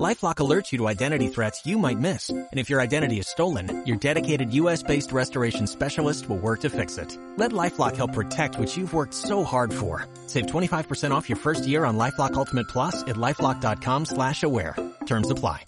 LifeLock 0.00 0.36
alerts 0.36 0.72
you 0.72 0.78
to 0.78 0.88
identity 0.88 1.28
threats 1.28 1.66
you 1.66 1.76
might 1.76 1.98
miss. 1.98 2.30
And 2.30 2.48
if 2.52 2.70
your 2.70 2.80
identity 2.80 3.18
is 3.18 3.28
stolen, 3.28 3.84
your 3.84 3.98
dedicated 3.98 4.52
U.S.-based 4.54 5.12
restoration 5.12 5.66
specialist 5.66 6.28
will 6.28 6.38
work 6.38 6.60
to 6.60 6.70
fix 6.70 6.96
it. 6.96 7.18
Let 7.36 7.52
LifeLock 7.52 7.96
help 7.96 8.14
protect 8.14 8.58
what 8.58 8.74
you've 8.74 8.94
worked 8.94 9.12
so 9.12 9.44
hard 9.44 9.72
for. 9.72 10.06
Save 10.26 10.46
25% 10.46 11.10
off 11.10 11.28
your 11.28 11.36
first 11.36 11.66
year 11.66 11.84
on 11.84 11.98
LifeLock 11.98 12.34
Ultimate 12.34 12.68
Plus 12.68 13.02
at 13.02 13.16
LifeLock.com 13.16 14.06
slash 14.06 14.42
aware. 14.42 14.74
Terms 15.04 15.30
apply. 15.30 15.66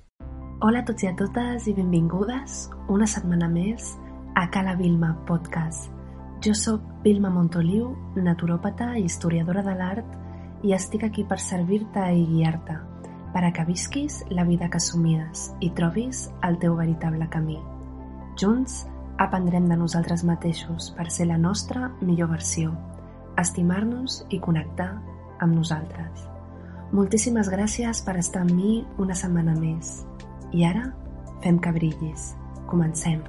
Hola 0.62 0.80
a 0.80 0.84
tots 0.88 1.04
i 1.04 1.08
a 1.10 1.12
totes 1.18 1.66
i 1.68 1.74
benvingudes 1.76 2.54
una 2.88 3.04
setmana 3.10 3.50
més 3.52 3.90
a 4.40 4.46
Cala 4.54 4.72
Vilma 4.78 5.10
Podcast. 5.28 5.90
Jo 6.40 6.54
sóc 6.56 6.80
Vilma 7.04 7.28
Montoliu, 7.28 7.90
naturòpata 8.16 8.94
i 8.96 9.04
historiadora 9.04 9.66
de 9.66 9.76
l'art 9.76 10.64
i 10.64 10.72
estic 10.72 11.04
aquí 11.04 11.28
per 11.28 11.42
servir-te 11.42 12.08
i 12.16 12.24
guiar-te 12.32 12.93
per 13.34 13.42
a 13.44 13.52
que 13.52 13.64
visquis 13.66 14.22
la 14.30 14.44
vida 14.46 14.70
que 14.70 14.80
somies 14.80 15.48
i 15.60 15.72
trobis 15.74 16.28
el 16.46 16.56
teu 16.62 16.76
veritable 16.78 17.26
camí. 17.32 17.58
Junts 18.38 18.84
aprendrem 19.18 19.66
de 19.68 19.78
nosaltres 19.78 20.22
mateixos 20.24 20.92
per 20.94 21.10
ser 21.10 21.26
la 21.26 21.38
nostra 21.38 21.90
millor 22.00 22.30
versió, 22.30 22.70
estimar-nos 23.38 24.22
i 24.30 24.38
connectar 24.38 24.92
amb 25.42 25.58
nosaltres. 25.58 26.28
Moltíssimes 26.94 27.50
gràcies 27.50 28.04
per 28.06 28.16
estar 28.20 28.44
amb 28.44 28.54
mi 28.54 28.84
una 29.02 29.18
setmana 29.18 29.56
més. 29.58 30.04
I 30.54 30.62
ara, 30.70 30.88
fem 31.42 31.58
que 31.58 31.74
brillis. 31.74 32.34
Comencem. 32.70 33.22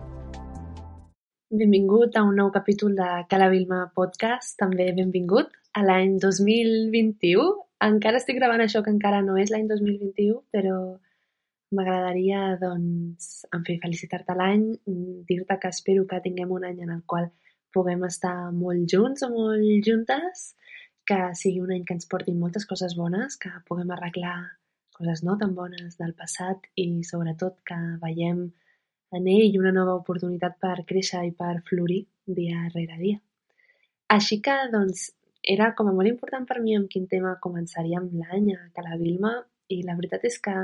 Benvingut 1.49 2.13
a 2.17 2.23
un 2.27 2.37
nou 2.37 2.51
capítol 2.53 2.93
de 2.97 3.09
Cala 3.29 3.49
Vilma 3.49 3.87
Podcast. 3.95 4.53
També 4.61 4.91
benvingut 4.93 5.49
a 5.73 5.81
l'any 5.85 6.19
2021 6.21 7.64
encara 7.83 8.21
estic 8.21 8.37
gravant 8.39 8.63
això 8.63 8.81
que 8.83 8.93
encara 8.93 9.21
no 9.25 9.37
és 9.41 9.51
l'any 9.51 9.67
2021, 9.71 10.41
però 10.55 10.77
m'agradaria, 11.75 12.55
doncs, 12.61 13.45
en 13.55 13.63
fi, 13.67 13.77
felicitar-te 13.81 14.35
l'any, 14.37 14.67
dir-te 15.29 15.57
que 15.61 15.71
espero 15.73 16.05
que 16.07 16.21
tinguem 16.23 16.51
un 16.55 16.67
any 16.67 16.83
en 16.85 16.93
el 16.95 17.01
qual 17.09 17.31
puguem 17.75 18.05
estar 18.07 18.51
molt 18.55 18.87
junts 18.91 19.25
o 19.25 19.31
molt 19.33 19.87
juntes, 19.87 20.53
que 21.05 21.17
sigui 21.37 21.61
un 21.61 21.73
any 21.75 21.83
que 21.85 21.97
ens 21.97 22.07
porti 22.09 22.33
moltes 22.33 22.65
coses 22.69 22.95
bones, 22.97 23.35
que 23.37 23.51
puguem 23.67 23.91
arreglar 23.93 24.37
coses 24.95 25.25
no 25.27 25.35
tan 25.37 25.51
bones 25.57 25.97
del 25.99 26.13
passat 26.15 26.69
i 26.79 27.03
sobretot 27.03 27.59
que 27.67 27.77
veiem 28.01 28.45
en 29.15 29.27
ell 29.27 29.59
una 29.59 29.73
nova 29.75 29.97
oportunitat 29.99 30.55
per 30.61 30.85
créixer 30.87 31.25
i 31.27 31.33
per 31.35 31.59
florir 31.67 32.05
dia 32.39 32.63
rere 32.73 32.97
dia. 33.01 33.19
Així 34.15 34.39
que, 34.41 34.55
doncs, 34.71 35.09
era 35.45 35.73
com 35.77 35.89
a 35.89 35.93
molt 35.93 36.09
important 36.09 36.47
per 36.49 36.59
mi 36.63 36.75
amb 36.75 36.89
quin 36.91 37.05
tema 37.11 37.35
començaríem 37.41 38.09
l'any 38.19 38.51
a 38.55 38.61
Cala 38.75 38.97
Vilma 39.01 39.35
i 39.69 39.81
la 39.85 39.95
veritat 39.97 40.25
és 40.29 40.39
que 40.41 40.55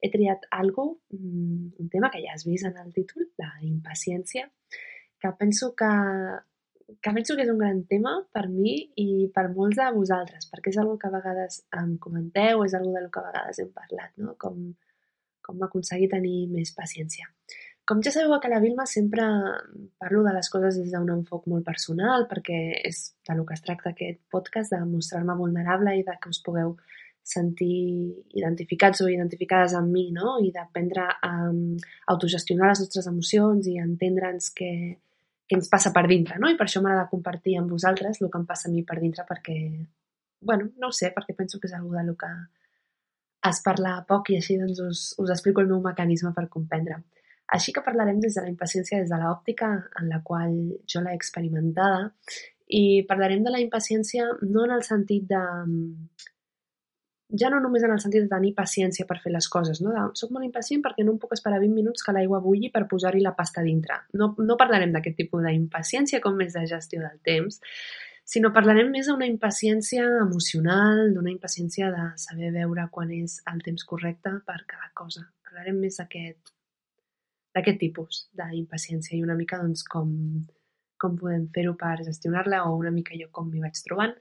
he 0.00 0.10
triat 0.10 0.46
algo, 0.50 1.00
mm, 1.10 1.78
un 1.82 1.88
tema 1.88 2.10
que 2.10 2.20
ja 2.22 2.34
has 2.34 2.44
vist 2.46 2.66
en 2.66 2.76
el 2.78 2.92
títol, 2.94 3.28
la 3.38 3.50
impaciència, 3.62 4.50
que 5.18 5.30
penso 5.38 5.74
que, 5.74 5.90
que 7.02 7.12
penso 7.12 7.34
que 7.36 7.42
és 7.42 7.50
un 7.50 7.58
gran 7.58 7.84
tema 7.90 8.14
per 8.32 8.46
mi 8.48 8.76
i 8.96 9.30
per 9.34 9.48
molts 9.54 9.78
de 9.80 9.88
vosaltres, 9.94 10.46
perquè 10.50 10.70
és 10.70 10.78
algo 10.78 10.98
que 10.98 11.08
a 11.08 11.14
vegades 11.14 11.64
em 11.82 11.96
comenteu, 11.98 12.62
és 12.64 12.74
algo 12.74 12.94
de 12.94 13.02
lo 13.02 13.10
que 13.10 13.20
a 13.20 13.26
vegades 13.30 13.58
hem 13.58 13.72
parlat, 13.74 14.14
no? 14.22 14.36
com, 14.38 14.70
com 15.42 15.66
aconseguir 15.66 16.10
tenir 16.14 16.46
més 16.52 16.74
paciència. 16.76 17.26
Com 17.88 18.02
ja 18.04 18.10
sabeu, 18.12 18.34
a 18.36 18.48
la 18.52 18.60
Vilma 18.60 18.84
sempre 18.84 19.24
parlo 19.96 20.22
de 20.22 20.34
les 20.36 20.50
coses 20.52 20.76
des 20.76 20.90
d'un 20.92 21.08
enfoc 21.08 21.46
molt 21.48 21.64
personal, 21.64 22.26
perquè 22.28 22.58
és 22.84 22.98
de 23.24 23.36
lo 23.36 23.46
que 23.48 23.56
es 23.56 23.64
tracta 23.64 23.94
aquest 23.94 24.20
podcast, 24.28 24.74
de 24.74 24.84
mostrar-me 24.84 25.36
vulnerable 25.38 25.94
i 25.96 26.04
de 26.04 26.16
que 26.20 26.28
us 26.28 26.42
pugueu 26.44 26.74
sentir 27.24 28.12
identificats 28.36 29.00
o 29.00 29.08
identificades 29.08 29.74
amb 29.78 29.88
mi, 29.92 30.04
no? 30.12 30.36
I 30.44 30.52
d'aprendre 30.52 31.08
a 31.08 31.32
um, 31.48 31.76
autogestionar 32.12 32.74
les 32.74 32.84
nostres 32.84 33.08
emocions 33.08 33.72
i 33.72 33.78
entendre'ns 33.80 34.52
què, 34.60 34.72
què 35.48 35.56
ens 35.56 35.72
passa 35.72 35.92
per 35.96 36.04
dintre, 36.12 36.36
no? 36.36 36.52
I 36.52 36.60
per 36.60 36.68
això 36.68 36.84
m'agrada 36.84 37.08
compartir 37.08 37.56
amb 37.56 37.72
vosaltres 37.72 38.20
el 38.20 38.28
que 38.28 38.40
em 38.40 38.48
passa 38.52 38.68
a 38.68 38.72
mi 38.72 38.84
per 38.84 39.00
dintre, 39.00 39.24
perquè, 39.28 39.58
bueno, 40.44 40.68
no 40.76 40.92
ho 40.92 40.98
sé, 41.00 41.14
perquè 41.16 41.36
penso 41.40 41.56
que 41.60 41.72
és 41.72 41.76
algo 41.80 41.96
de 41.96 42.04
lo 42.04 42.20
que 42.20 42.34
es 43.48 43.64
parla 43.64 44.02
poc 44.08 44.28
i 44.28 44.42
així 44.42 44.60
doncs 44.60 44.80
us, 44.84 45.06
us 45.24 45.32
explico 45.32 45.64
el 45.64 45.72
meu 45.72 45.80
mecanisme 45.80 46.36
per 46.36 46.50
comprendre. 46.52 47.00
Així 47.56 47.72
que 47.72 47.84
parlarem 47.84 48.20
des 48.20 48.36
de 48.36 48.44
la 48.44 48.52
impaciència, 48.52 49.00
des 49.00 49.10
de 49.12 49.18
l'òptica 49.20 49.70
en 50.00 50.08
la 50.12 50.20
qual 50.24 50.54
jo 50.92 51.00
l'he 51.00 51.14
experimentada 51.16 52.10
i 52.68 53.04
parlarem 53.08 53.44
de 53.44 53.52
la 53.54 53.60
impaciència 53.62 54.26
no 54.42 54.66
en 54.66 54.74
el 54.74 54.82
sentit 54.84 55.24
de... 55.30 55.44
ja 57.40 57.48
no 57.52 57.60
només 57.64 57.84
en 57.84 57.94
el 57.94 58.02
sentit 58.02 58.26
de 58.26 58.32
tenir 58.32 58.52
paciència 58.56 59.06
per 59.08 59.18
fer 59.22 59.32
les 59.32 59.48
coses, 59.48 59.80
no? 59.84 59.94
De, 59.94 60.02
soc 60.20 60.34
molt 60.34 60.44
impacient 60.44 60.84
perquè 60.84 61.06
no 61.06 61.14
em 61.14 61.22
puc 61.22 61.32
esperar 61.36 61.62
20 61.62 61.76
minuts 61.76 62.04
que 62.04 62.12
l'aigua 62.16 62.42
bulli 62.44 62.68
per 62.74 62.84
posar-hi 62.90 63.24
la 63.24 63.32
pasta 63.38 63.64
dintre. 63.64 63.96
No, 64.20 64.34
no 64.36 64.58
parlarem 64.60 64.92
d'aquest 64.92 65.16
tipus 65.22 65.44
d'impaciència 65.48 66.20
com 66.24 66.36
més 66.36 66.52
de 66.56 66.66
gestió 66.68 67.00
del 67.00 67.16
temps, 67.24 67.62
sinó 68.28 68.52
parlarem 68.52 68.92
més 68.92 69.08
d'una 69.08 69.28
impaciència 69.28 70.04
emocional, 70.20 71.06
d'una 71.16 71.32
impaciència 71.32 71.88
de 71.96 72.10
saber 72.20 72.52
veure 72.52 72.84
quan 72.92 73.16
és 73.22 73.40
el 73.48 73.64
temps 73.64 73.88
correcte 73.88 74.36
per 74.44 74.60
cada 74.68 74.92
cosa. 74.92 75.24
Parlarem 75.48 75.80
més 75.80 75.96
d'aquest 75.96 76.57
d'aquest 77.58 77.80
tipus 77.82 78.24
d'impaciència 78.38 79.16
i 79.18 79.22
una 79.26 79.36
mica 79.38 79.58
doncs, 79.60 79.84
com, 79.90 80.10
com 81.02 81.20
podem 81.20 81.48
fer-ho 81.54 81.74
per 81.78 81.96
gestionar-la 82.06 82.64
o 82.68 82.76
una 82.78 82.94
mica 82.94 83.18
jo 83.18 83.28
com 83.34 83.50
m'hi 83.50 83.62
vaig 83.64 83.82
trobant. 83.84 84.14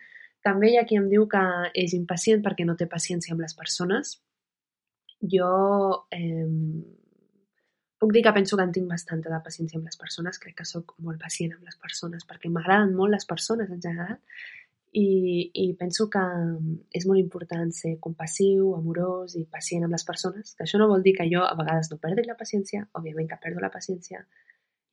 També 0.45 0.71
hi 0.71 0.77
ha 0.79 0.85
qui 0.89 0.97
em 0.97 1.07
diu 1.11 1.27
que 1.29 1.43
és 1.77 1.93
impacient 1.97 2.43
perquè 2.45 2.65
no 2.65 2.77
té 2.79 2.89
paciència 2.89 3.33
amb 3.35 3.43
les 3.45 3.55
persones. 3.57 4.17
Jo 5.33 5.51
eh, 6.13 6.45
puc 7.97 8.13
dir 8.13 8.23
que 8.25 8.33
penso 8.33 8.57
que 8.57 8.65
en 8.67 8.73
tinc 8.75 8.89
bastanta 8.89 9.31
de 9.33 9.41
paciència 9.43 9.79
amb 9.79 9.89
les 9.89 9.97
persones, 9.97 10.37
crec 10.41 10.59
que 10.59 10.67
sóc 10.69 10.93
molt 11.03 11.21
pacient 11.21 11.55
amb 11.55 11.65
les 11.65 11.79
persones 11.81 12.25
perquè 12.29 12.51
m'agraden 12.53 12.93
molt 12.97 13.15
les 13.15 13.25
persones 13.25 13.71
en 13.73 13.81
general 13.81 14.19
i, 14.97 15.51
i 15.53 15.65
penso 15.77 16.07
que 16.09 16.21
és 16.97 17.05
molt 17.05 17.19
important 17.21 17.69
ser 17.75 17.97
compassiu, 18.03 18.71
amorós 18.77 19.35
i 19.37 19.43
pacient 19.51 19.85
amb 19.85 19.93
les 19.93 20.05
persones, 20.07 20.55
que 20.57 20.65
això 20.65 20.79
no 20.81 20.87
vol 20.89 21.05
dir 21.05 21.13
que 21.19 21.27
jo 21.29 21.43
a 21.45 21.53
vegades 21.59 21.91
no 21.91 21.99
perdi 22.01 22.25
la 22.25 22.37
paciència, 22.39 22.87
òbviament 22.97 23.29
que 23.29 23.37
perdo 23.43 23.61
la 23.61 23.73
paciència, 23.73 24.23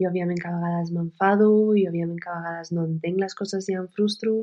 i 0.02 0.08
òbviament 0.08 0.42
que 0.42 0.50
a 0.50 0.58
vegades 0.58 0.92
m'enfado, 0.92 1.48
i 1.78 1.86
òbviament 1.88 2.20
que 2.20 2.30
a 2.32 2.36
vegades 2.42 2.74
no 2.76 2.84
entenc 2.90 3.22
les 3.22 3.38
coses 3.38 3.70
i 3.70 3.78
em 3.80 3.88
frustro, 3.96 4.34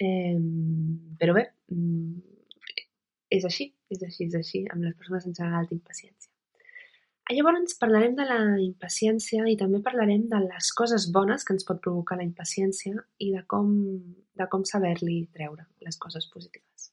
eh, 0.00 0.38
però 1.20 1.36
bé, 1.36 1.44
mm, 1.74 2.24
és 3.36 3.44
així, 3.44 3.68
és 3.92 4.02
així, 4.02 4.24
és 4.30 4.40
així, 4.40 4.64
amb 4.72 4.86
les 4.86 4.96
persones 4.96 5.26
en 5.28 5.36
general 5.36 5.68
tinc 5.68 5.84
paciència. 5.84 6.32
Llavors 7.28 7.74
parlarem 7.76 8.14
de 8.16 8.24
la 8.24 8.38
impaciència 8.56 9.44
i 9.52 9.56
també 9.60 9.82
parlarem 9.84 10.22
de 10.30 10.38
les 10.46 10.70
coses 10.72 11.10
bones 11.12 11.44
que 11.44 11.52
ens 11.52 11.66
pot 11.68 11.82
provocar 11.84 12.16
la 12.16 12.24
impaciència 12.24 12.94
i 13.20 13.34
de 13.34 13.42
com, 13.52 13.74
de 14.38 14.46
com 14.50 14.64
saber-li 14.68 15.20
treure 15.34 15.66
les 15.84 15.98
coses 16.00 16.28
positives. 16.32 16.92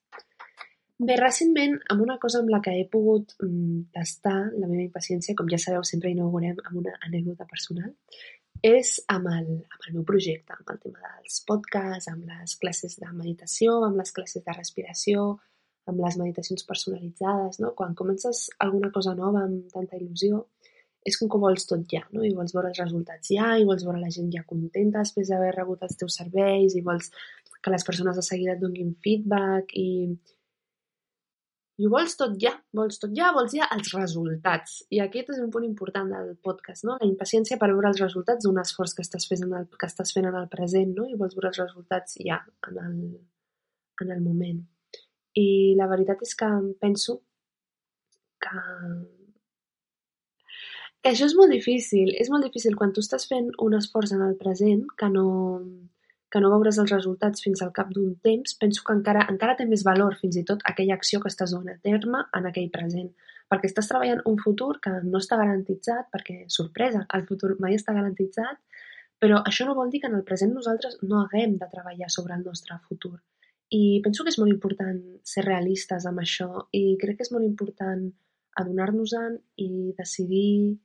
Bé, 0.96 1.18
recentment, 1.20 1.74
amb 1.92 2.06
una 2.06 2.16
cosa 2.24 2.40
amb 2.40 2.52
la 2.54 2.62
que 2.64 2.72
he 2.72 2.86
pogut 2.88 3.34
mm, 3.44 3.90
tastar 3.98 4.38
la 4.54 4.68
meva 4.70 4.84
impaciència, 4.86 5.36
com 5.36 5.50
ja 5.52 5.60
sabeu, 5.60 5.84
sempre 5.84 6.14
inaugurem 6.14 6.62
amb 6.64 6.80
una 6.80 6.94
anècdota 7.04 7.48
personal, 7.50 7.92
és 8.64 8.94
amb 9.12 9.28
el, 9.28 9.50
amb 9.60 9.90
el 9.90 9.98
meu 9.98 10.06
projecte, 10.08 10.56
amb 10.56 10.72
el 10.72 10.80
tema 10.86 11.12
dels 11.18 11.42
podcasts, 11.50 12.08
amb 12.14 12.24
les 12.32 12.56
classes 12.62 12.96
de 13.02 13.12
meditació, 13.12 13.82
amb 13.84 14.00
les 14.00 14.16
classes 14.16 14.46
de 14.46 14.56
respiració, 14.56 15.26
amb 15.92 16.00
les 16.02 16.18
meditacions 16.22 16.64
personalitzades, 16.66 17.60
no? 17.60 17.74
Quan 17.76 17.94
comences 17.94 18.48
alguna 18.64 18.90
cosa 18.96 19.14
nova 19.20 19.44
amb 19.46 19.68
tanta 19.74 20.00
il·lusió, 20.00 20.46
és 21.06 21.18
com 21.22 21.30
que 21.30 21.40
vols 21.42 21.68
tot 21.70 21.84
ja, 21.92 22.02
no? 22.12 22.24
I 22.26 22.34
vols 22.34 22.54
veure 22.56 22.72
els 22.72 22.82
resultats 22.82 23.30
ja, 23.36 23.52
i 23.62 23.66
vols 23.70 23.86
veure 23.86 24.02
la 24.02 24.14
gent 24.14 24.32
ja 24.34 24.46
contenta 24.50 25.04
després 25.04 25.30
d'haver 25.30 25.52
rebut 25.54 25.84
els 25.86 26.00
teus 26.00 26.18
serveis, 26.18 26.74
i 26.74 26.82
vols 26.86 27.12
que 27.62 27.74
les 27.74 27.86
persones 27.86 28.18
de 28.18 28.24
seguida 28.26 28.56
et 28.56 28.62
donin 28.62 28.96
feedback, 29.06 29.74
i, 29.78 30.10
i 31.78 31.86
ho 31.86 31.92
vols 31.94 32.16
tot 32.18 32.34
ja, 32.42 32.56
vols 32.78 32.98
tot 33.02 33.14
ja, 33.18 33.30
vols 33.36 33.54
ja 33.58 33.68
els 33.76 33.92
resultats. 33.94 34.80
I 34.96 35.02
aquest 35.04 35.30
és 35.36 35.42
un 35.44 35.52
punt 35.54 35.66
important 35.68 36.10
del 36.10 36.32
podcast, 36.46 36.88
no? 36.90 36.98
La 37.02 37.10
impaciència 37.10 37.60
per 37.62 37.70
veure 37.74 37.92
els 37.92 38.02
resultats 38.02 38.48
d'un 38.48 38.62
esforç 38.62 38.96
que 38.98 39.06
estàs 39.06 39.28
fent 39.30 39.46
en 39.46 39.54
el, 39.60 39.68
que 39.76 39.90
estàs 39.90 40.14
fent 40.16 40.30
en 40.30 40.40
el 40.42 40.48
present, 40.50 40.96
no? 40.98 41.06
I 41.10 41.20
vols 41.20 41.38
veure 41.38 41.52
els 41.54 41.62
resultats 41.62 42.18
ja, 42.26 42.40
en 42.70 42.82
el, 42.86 42.98
en 44.02 44.16
el 44.18 44.26
moment. 44.26 44.64
I 45.36 45.48
la 45.78 45.90
veritat 45.92 46.24
és 46.24 46.34
que 46.40 46.50
penso 46.80 47.20
que 48.42 48.64
això 51.12 51.28
és 51.30 51.36
molt 51.38 51.54
difícil. 51.54 52.14
És 52.22 52.32
molt 52.34 52.46
difícil 52.48 52.76
quan 52.80 52.94
tu 52.94 53.04
estàs 53.06 53.28
fent 53.30 53.52
un 53.66 53.76
esforç 53.78 54.16
en 54.16 54.24
el 54.26 54.36
present 54.40 54.86
que 55.00 55.10
no, 55.12 55.26
que 56.32 56.42
no 56.44 56.52
veuràs 56.52 56.80
els 56.82 56.92
resultats 56.92 57.44
fins 57.46 57.62
al 57.64 57.72
cap 57.76 57.92
d'un 57.96 58.16
temps, 58.26 58.58
penso 58.60 58.84
que 58.86 58.96
encara, 58.98 59.28
encara 59.32 59.56
té 59.60 59.68
més 59.70 59.86
valor 59.88 60.18
fins 60.22 60.36
i 60.40 60.44
tot 60.48 60.66
aquella 60.72 60.98
acció 61.00 61.22
que 61.24 61.32
estàs 61.32 61.54
donant 61.56 61.78
a 61.78 61.84
terme 61.90 62.26
en 62.40 62.50
aquell 62.52 62.72
present. 62.74 63.14
perquè 63.46 63.70
estàs 63.70 63.86
treballant 63.86 64.24
un 64.26 64.40
futur 64.42 64.80
que 64.82 64.90
no 65.04 65.20
està 65.22 65.38
garantitzat, 65.38 66.08
perquè, 66.10 66.48
sorpresa, 66.50 67.04
el 67.14 67.28
futur 67.28 67.52
mai 67.62 67.76
està 67.78 67.94
garantitzat, 67.94 68.58
però 69.22 69.38
això 69.46 69.68
no 69.68 69.76
vol 69.78 69.92
dir 69.94 70.00
que 70.02 70.10
en 70.10 70.16
el 70.18 70.24
present 70.26 70.50
nosaltres 70.54 70.98
no 71.04 71.20
haguem 71.22 71.54
de 71.62 71.68
treballar 71.72 72.10
sobre 72.10 72.34
el 72.34 72.42
nostre 72.42 72.80
futur. 72.88 73.20
I 73.70 74.02
penso 74.04 74.26
que 74.26 74.34
és 74.34 74.40
molt 74.42 74.50
important 74.50 74.98
ser 75.24 75.46
realistes 75.46 76.10
amb 76.10 76.24
això 76.26 76.66
i 76.74 76.98
crec 77.02 77.20
que 77.20 77.28
és 77.28 77.32
molt 77.36 77.46
important 77.46 78.10
adonar-nos-en 78.58 79.38
i 79.62 79.94
decidir 79.98 80.80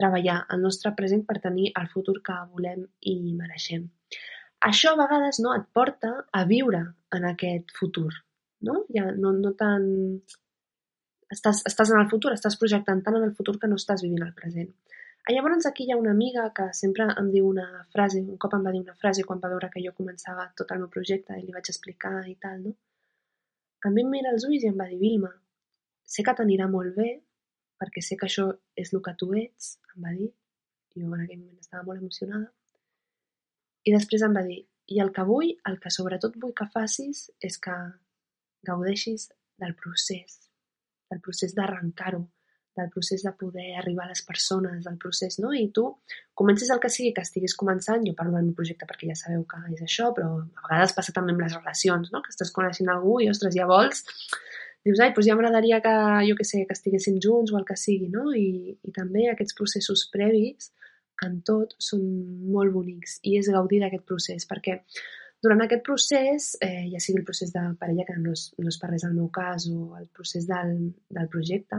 treballar 0.00 0.40
el 0.54 0.62
nostre 0.64 0.92
present 0.98 1.24
per 1.28 1.38
tenir 1.44 1.72
el 1.80 1.88
futur 1.92 2.18
que 2.24 2.36
volem 2.52 2.84
i 3.12 3.16
mereixem. 3.38 3.88
Això 4.68 4.94
a 4.94 4.98
vegades 4.98 5.38
no 5.44 5.54
et 5.54 5.66
porta 5.74 6.12
a 6.34 6.44
viure 6.46 6.82
en 7.14 7.26
aquest 7.28 7.74
futur, 7.78 8.10
no? 8.68 8.82
Ja 8.94 9.10
no, 9.14 9.32
no 9.36 9.54
tan... 9.58 9.88
Estàs, 11.28 11.60
estàs 11.68 11.90
en 11.92 12.00
el 12.00 12.08
futur, 12.10 12.32
estàs 12.32 12.56
projectant 12.56 13.02
tant 13.04 13.18
en 13.18 13.26
el 13.26 13.34
futur 13.36 13.58
que 13.60 13.68
no 13.68 13.76
estàs 13.76 14.02
vivint 14.06 14.24
el 14.24 14.32
present. 14.36 14.70
Ah, 15.28 15.32
llavors 15.34 15.66
aquí 15.68 15.84
hi 15.84 15.92
ha 15.92 15.98
una 16.00 16.14
amiga 16.16 16.46
que 16.56 16.70
sempre 16.72 17.04
em 17.20 17.26
diu 17.34 17.50
una 17.50 17.66
frase, 17.92 18.22
un 18.22 18.38
cop 18.40 18.54
em 18.56 18.62
va 18.64 18.72
dir 18.72 18.80
una 18.80 18.94
frase 19.02 19.26
quan 19.28 19.42
va 19.42 19.50
veure 19.52 19.68
que 19.74 19.82
jo 19.84 19.92
començava 19.98 20.46
tot 20.56 20.72
el 20.72 20.80
meu 20.82 20.88
projecte 20.94 21.36
i 21.36 21.42
li 21.44 21.52
vaig 21.52 21.68
explicar 21.68 22.14
i 22.30 22.34
tal, 22.44 22.62
no? 22.64 22.72
A 23.84 23.90
em 23.92 24.08
mira 24.10 24.32
els 24.34 24.46
ulls 24.48 24.64
i 24.64 24.70
em 24.72 24.78
va 24.80 24.88
dir, 24.88 24.98
Vilma, 25.02 25.30
sé 26.14 26.24
que 26.26 26.34
t'anirà 26.38 26.66
molt 26.72 26.96
bé, 26.96 27.10
perquè 27.78 28.02
sé 28.04 28.18
que 28.18 28.26
això 28.28 28.48
és 28.76 28.92
el 28.92 29.02
que 29.04 29.14
tu 29.20 29.30
ets, 29.38 29.76
em 29.94 30.06
va 30.06 30.14
dir. 30.16 30.30
Jo 30.98 31.06
en 31.06 31.22
aquell 31.22 31.40
moment 31.40 31.62
estava 31.62 31.84
molt 31.86 32.02
emocionada. 32.02 32.50
I 33.86 33.94
després 33.94 34.24
em 34.26 34.34
va 34.34 34.42
dir, 34.46 34.62
i 34.88 35.00
el 35.04 35.12
que 35.14 35.24
vull, 35.28 35.52
el 35.70 35.78
que 35.82 35.92
sobretot 35.94 36.36
vull 36.42 36.54
que 36.56 36.66
facis 36.72 37.28
és 37.44 37.58
que 37.62 37.76
gaudeixis 38.66 39.28
del 39.60 39.74
procés, 39.78 40.40
del 41.10 41.20
procés 41.24 41.54
d'arrencar-ho, 41.54 42.24
del 42.78 42.90
procés 42.94 43.24
de 43.26 43.32
poder 43.34 43.74
arribar 43.76 44.06
a 44.06 44.12
les 44.12 44.22
persones, 44.22 44.84
del 44.84 44.98
procés, 45.02 45.38
no? 45.42 45.52
I 45.54 45.66
tu 45.74 45.84
comences 46.38 46.70
el 46.70 46.80
que 46.82 46.90
sigui 46.94 47.12
que 47.14 47.24
estiguis 47.26 47.56
començant, 47.58 48.04
jo 48.06 48.14
parlo 48.18 48.36
del 48.36 48.48
meu 48.48 48.56
projecte 48.60 48.86
perquè 48.88 49.10
ja 49.10 49.18
sabeu 49.18 49.44
que 49.50 49.60
és 49.74 49.82
això, 49.86 50.12
però 50.16 50.30
a 50.38 50.66
vegades 50.68 50.94
passa 50.96 51.14
també 51.16 51.34
amb 51.34 51.42
les 51.44 51.56
relacions, 51.58 52.12
no? 52.14 52.22
Que 52.22 52.34
estàs 52.34 52.54
coneixent 52.54 52.90
algú 52.94 53.18
i, 53.24 53.28
ostres, 53.32 53.56
ja 53.58 53.66
vols, 53.70 54.04
dius, 54.88 55.00
ai, 55.04 55.12
doncs 55.14 55.28
ja 55.28 55.36
m'agradaria 55.36 55.78
que, 55.84 55.94
jo 56.28 56.34
que 56.38 56.46
sé, 56.48 56.64
que 56.66 56.76
estiguéssim 56.76 57.20
junts 57.24 57.52
o 57.52 57.60
el 57.60 57.68
que 57.68 57.76
sigui, 57.76 58.08
no? 58.12 58.30
I, 58.34 58.74
i 58.82 58.94
també 58.96 59.28
aquests 59.28 59.56
processos 59.58 60.08
previs 60.12 60.72
en 61.26 61.40
tot 61.46 61.74
són 61.82 62.02
molt 62.54 62.72
bonics 62.74 63.18
i 63.26 63.36
és 63.40 63.48
gaudir 63.50 63.82
d'aquest 63.82 64.04
procés 64.06 64.46
perquè 64.46 64.78
durant 65.42 65.62
aquest 65.62 65.84
procés, 65.86 66.48
eh, 66.66 66.88
ja 66.92 67.00
sigui 67.02 67.20
el 67.20 67.26
procés 67.26 67.52
de 67.54 67.62
parella, 67.78 68.06
que 68.06 68.16
no 68.18 68.32
és, 68.34 68.48
no 68.58 68.72
és 68.72 68.78
per 68.80 68.90
res 68.90 69.04
el 69.06 69.14
meu 69.14 69.28
cas, 69.34 69.68
o 69.70 69.94
el 69.98 70.08
procés 70.14 70.48
del, 70.48 70.72
del 71.14 71.28
projecte, 71.30 71.78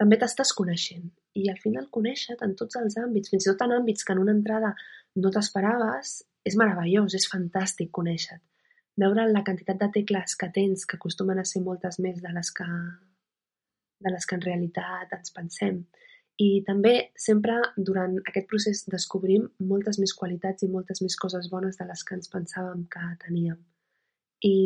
també 0.00 0.18
t'estàs 0.18 0.54
coneixent. 0.56 1.10
I 1.36 1.50
al 1.52 1.60
final 1.60 1.90
conèixer 1.92 2.38
en 2.46 2.56
tots 2.56 2.80
els 2.80 2.96
àmbits, 3.00 3.32
fins 3.32 3.44
i 3.44 3.50
tot 3.50 3.66
en 3.66 3.76
àmbits 3.76 4.08
que 4.08 4.16
en 4.16 4.22
una 4.24 4.32
entrada 4.36 4.72
no 5.20 5.32
t'esperaves, 5.34 6.16
és 6.48 6.56
meravellós, 6.58 7.14
és 7.14 7.28
fantàstic 7.28 7.92
conèixer-te. 8.00 8.51
Veure 9.00 9.24
la 9.30 9.40
quantitat 9.44 9.78
de 9.80 9.88
tecles 9.94 10.36
que 10.36 10.50
tens, 10.52 10.84
que 10.84 10.98
acostumen 10.98 11.38
a 11.40 11.46
ser 11.48 11.62
moltes 11.64 11.98
més 12.04 12.20
de 12.20 12.32
les 12.34 12.50
que, 12.52 12.66
de 14.04 14.12
les 14.12 14.26
que 14.28 14.36
en 14.36 14.44
realitat 14.44 15.14
ens 15.16 15.32
pensem. 15.32 15.82
I 16.40 16.62
també 16.66 16.94
sempre 17.16 17.54
durant 17.76 18.18
aquest 18.28 18.48
procés 18.50 18.82
descobrim 18.92 19.46
moltes 19.72 19.98
més 20.00 20.12
qualitats 20.16 20.64
i 20.64 20.70
moltes 20.72 21.02
més 21.04 21.16
coses 21.16 21.48
bones 21.52 21.78
de 21.80 21.86
les 21.88 22.04
que 22.04 22.16
ens 22.18 22.32
pensàvem 22.32 22.86
que 22.92 23.04
teníem. 23.24 23.60
I 24.44 24.56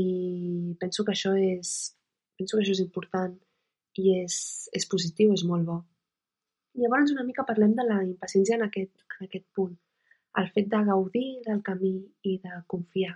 penso 0.81 1.05
que 1.05 1.15
això 1.15 1.35
és, 1.37 1.75
penso 2.39 2.57
que 2.57 2.65
això 2.65 2.75
és 2.75 2.83
important 2.83 3.35
i 4.01 4.17
és, 4.23 4.37
és 4.73 4.89
positiu, 4.91 5.35
és 5.35 5.45
molt 5.45 5.67
bo. 5.69 5.81
Llavors 6.77 7.13
una 7.13 7.25
mica 7.25 7.45
parlem 7.49 7.75
de 7.77 7.85
la 7.89 8.03
impaciència 8.05 8.57
en 8.59 8.67
aquest, 8.67 8.93
en 9.17 9.29
aquest 9.29 9.47
punt, 9.57 9.77
el 10.41 10.51
fet 10.53 10.67
de 10.73 10.83
gaudir 10.91 11.29
del 11.47 11.63
camí 11.65 11.95
i 12.29 12.37
de 12.43 12.63
confiar. 12.73 13.15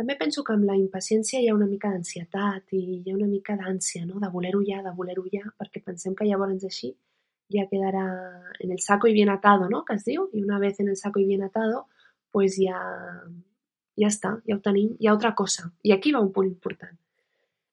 També 0.00 0.16
penso 0.18 0.42
que 0.42 0.54
amb 0.56 0.64
la 0.64 0.76
impaciència 0.78 1.40
hi 1.40 1.48
ha 1.50 1.54
una 1.54 1.68
mica 1.68 1.90
d'ansietat 1.92 2.72
i 2.78 2.82
hi 3.02 3.12
ha 3.12 3.16
una 3.16 3.28
mica 3.28 3.56
d'ànsia, 3.60 4.06
no? 4.08 4.20
de 4.22 4.30
voler-ho 4.32 4.62
ja, 4.66 4.80
de 4.84 4.92
voler-ho 4.96 5.24
ja, 5.32 5.44
perquè 5.60 5.82
pensem 5.84 6.14
que 6.18 6.28
llavors 6.28 6.64
així 6.68 6.94
ja 7.52 7.66
quedarà 7.68 8.06
en 8.58 8.72
el 8.72 8.80
saco 8.80 9.06
y 9.06 9.12
bien 9.12 9.28
atado, 9.28 9.68
no? 9.68 9.84
que 9.84 9.98
es 9.98 10.04
diu, 10.08 10.28
i 10.32 10.42
una 10.42 10.58
vez 10.58 10.80
en 10.80 10.88
el 10.88 10.96
saco 10.96 11.20
y 11.20 11.26
bien 11.26 11.42
atado, 11.42 11.86
pues 12.32 12.56
ja, 12.56 12.80
ja 14.00 14.08
està, 14.08 14.38
ja 14.48 14.56
ho 14.56 14.62
tenim, 14.64 14.96
hi 14.98 15.08
ha 15.08 15.12
altra 15.12 15.34
cosa. 15.36 15.68
I 15.84 15.92
aquí 15.92 16.12
va 16.16 16.24
un 16.24 16.32
punt 16.32 16.48
important. 16.48 16.96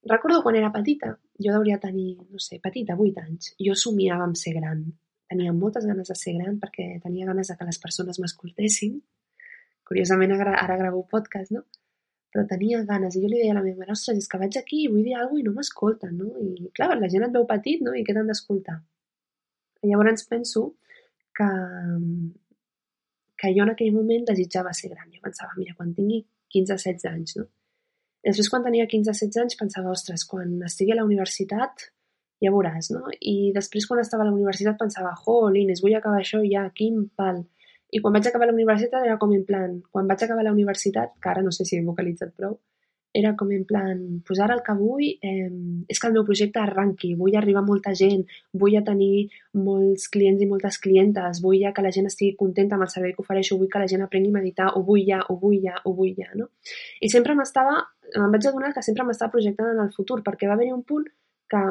Recordo 0.09 0.41
quan 0.43 0.55
era 0.55 0.71
petita, 0.71 1.13
jo 1.39 1.53
hauria 1.55 1.79
tenir, 1.79 2.17
no 2.31 2.39
sé, 2.39 2.59
petita, 2.63 2.95
8 2.95 3.23
anys, 3.23 3.53
jo 3.59 3.75
somiava 3.75 4.27
amb 4.27 4.37
ser 4.39 4.55
gran. 4.59 4.83
Tenia 5.29 5.53
moltes 5.53 5.85
ganes 5.85 6.07
de 6.09 6.15
ser 6.17 6.35
gran 6.37 6.57
perquè 6.59 6.99
tenia 7.03 7.27
ganes 7.27 7.51
de 7.51 7.55
que 7.57 7.67
les 7.67 7.79
persones 7.79 8.19
m'escoltessin. 8.19 8.95
Curiosament 9.87 10.33
ara, 10.35 10.55
ara 10.59 10.77
gravo 10.79 11.03
podcast, 11.07 11.51
no? 11.55 11.65
Però 12.33 12.45
tenia 12.49 12.83
ganes 12.85 13.15
i 13.17 13.23
jo 13.23 13.29
li 13.29 13.39
deia 13.41 13.55
a 13.55 13.57
la 13.57 13.63
meva 13.65 13.81
mare, 13.81 13.95
ostres, 13.95 14.19
és 14.21 14.29
que 14.29 14.39
vaig 14.41 14.57
aquí 14.59 14.83
i 14.83 14.89
vull 14.91 15.05
dir 15.05 15.15
alguna 15.17 15.41
i 15.41 15.45
no 15.47 15.53
m'escolten, 15.55 16.17
no? 16.19 16.29
I 16.45 16.69
clar, 16.77 16.91
la 16.99 17.09
gent 17.09 17.25
et 17.25 17.35
veu 17.35 17.47
petit, 17.49 17.81
no? 17.85 17.95
I 17.97 18.03
què 18.05 18.13
t'han 18.15 18.29
d'escoltar? 18.29 18.77
Llavors 19.89 20.25
penso 20.29 20.65
que, 21.35 21.47
que 23.39 23.53
jo 23.55 23.65
en 23.65 23.73
aquell 23.73 23.95
moment 23.95 24.27
desitjava 24.27 24.75
ser 24.77 24.91
gran. 24.93 25.09
Jo 25.15 25.23
pensava, 25.23 25.55
mira, 25.57 25.73
quan 25.77 25.95
tingui 25.97 26.21
15-16 26.53 27.07
anys, 27.13 27.37
no? 27.39 27.47
Després, 28.27 28.49
quan 28.51 28.65
tenia 28.65 28.87
15-16 28.91 29.39
anys, 29.45 29.57
pensava, 29.59 29.93
ostres, 29.95 30.25
quan 30.27 30.57
estigui 30.67 30.91
a 30.91 30.99
la 30.99 31.07
universitat 31.07 31.87
ja 32.43 32.51
veuràs, 32.51 32.89
no? 32.95 33.05
I 33.19 33.51
després, 33.55 33.87
quan 33.87 34.01
estava 34.03 34.25
a 34.25 34.29
la 34.29 34.35
universitat, 34.35 34.77
pensava, 34.79 35.13
jolines, 35.25 35.81
vull 35.83 35.95
acabar 35.95 36.19
això 36.21 36.41
ja, 36.43 36.65
quin 36.75 37.05
pal. 37.15 37.43
I 37.91 38.01
quan 38.01 38.13
vaig 38.13 38.27
acabar 38.29 38.49
la 38.49 38.55
universitat 38.55 39.05
era 39.05 39.17
com 39.21 39.31
en 39.33 39.45
plan, 39.45 39.79
quan 39.91 40.09
vaig 40.09 40.23
acabar 40.25 40.43
la 40.45 40.55
universitat, 40.55 41.15
que 41.21 41.29
ara 41.31 41.45
no 41.45 41.51
sé 41.55 41.65
si 41.65 41.77
he 41.77 41.85
vocalitzat 41.85 42.35
prou, 42.37 42.59
era 43.13 43.35
com 43.35 43.51
en 43.51 43.65
plan, 43.65 44.21
pues 44.25 44.39
ara 44.39 44.53
el 44.53 44.61
que 44.65 44.73
vull 44.77 45.05
eh, 45.25 45.49
és 45.89 45.99
que 45.99 46.07
el 46.07 46.13
meu 46.13 46.25
projecte 46.25 46.61
arranqui, 46.61 47.15
vull 47.17 47.35
arribar 47.39 47.63
a 47.63 47.65
molta 47.65 47.93
gent, 47.97 48.25
vull 48.53 48.77
a 48.77 48.83
tenir 48.85 49.29
molts 49.57 50.07
clients 50.13 50.43
i 50.45 50.49
moltes 50.49 50.77
clientes, 50.83 51.41
vull 51.41 51.57
ja 51.63 51.73
que 51.73 51.85
la 51.85 51.93
gent 51.95 52.09
estigui 52.09 52.35
contenta 52.37 52.77
amb 52.77 52.85
el 52.85 52.91
servei 52.93 53.15
que 53.15 53.23
ofereixo, 53.25 53.57
vull 53.57 53.71
que 53.71 53.81
la 53.81 53.89
gent 53.89 54.05
aprengui 54.05 54.29
a 54.29 54.37
meditar, 54.37 54.69
ho 54.75 54.83
vull 54.85 55.01
ja, 55.07 55.23
ho 55.27 55.39
vull 55.41 55.57
ja, 55.63 55.79
ho 55.83 55.95
vull 55.97 56.13
ja, 56.17 56.29
no? 56.37 56.51
I 57.01 57.09
sempre 57.09 57.33
m'estava, 57.35 57.79
em 58.13 58.29
vaig 58.35 58.45
adonar 58.51 58.73
que 58.75 58.85
sempre 58.85 59.07
m'estava 59.07 59.33
projectant 59.33 59.73
en 59.73 59.81
el 59.87 59.93
futur, 59.95 60.21
perquè 60.25 60.49
va 60.49 60.59
haver-hi 60.59 60.75
un 60.75 60.85
punt 60.85 61.09
que 61.49 61.63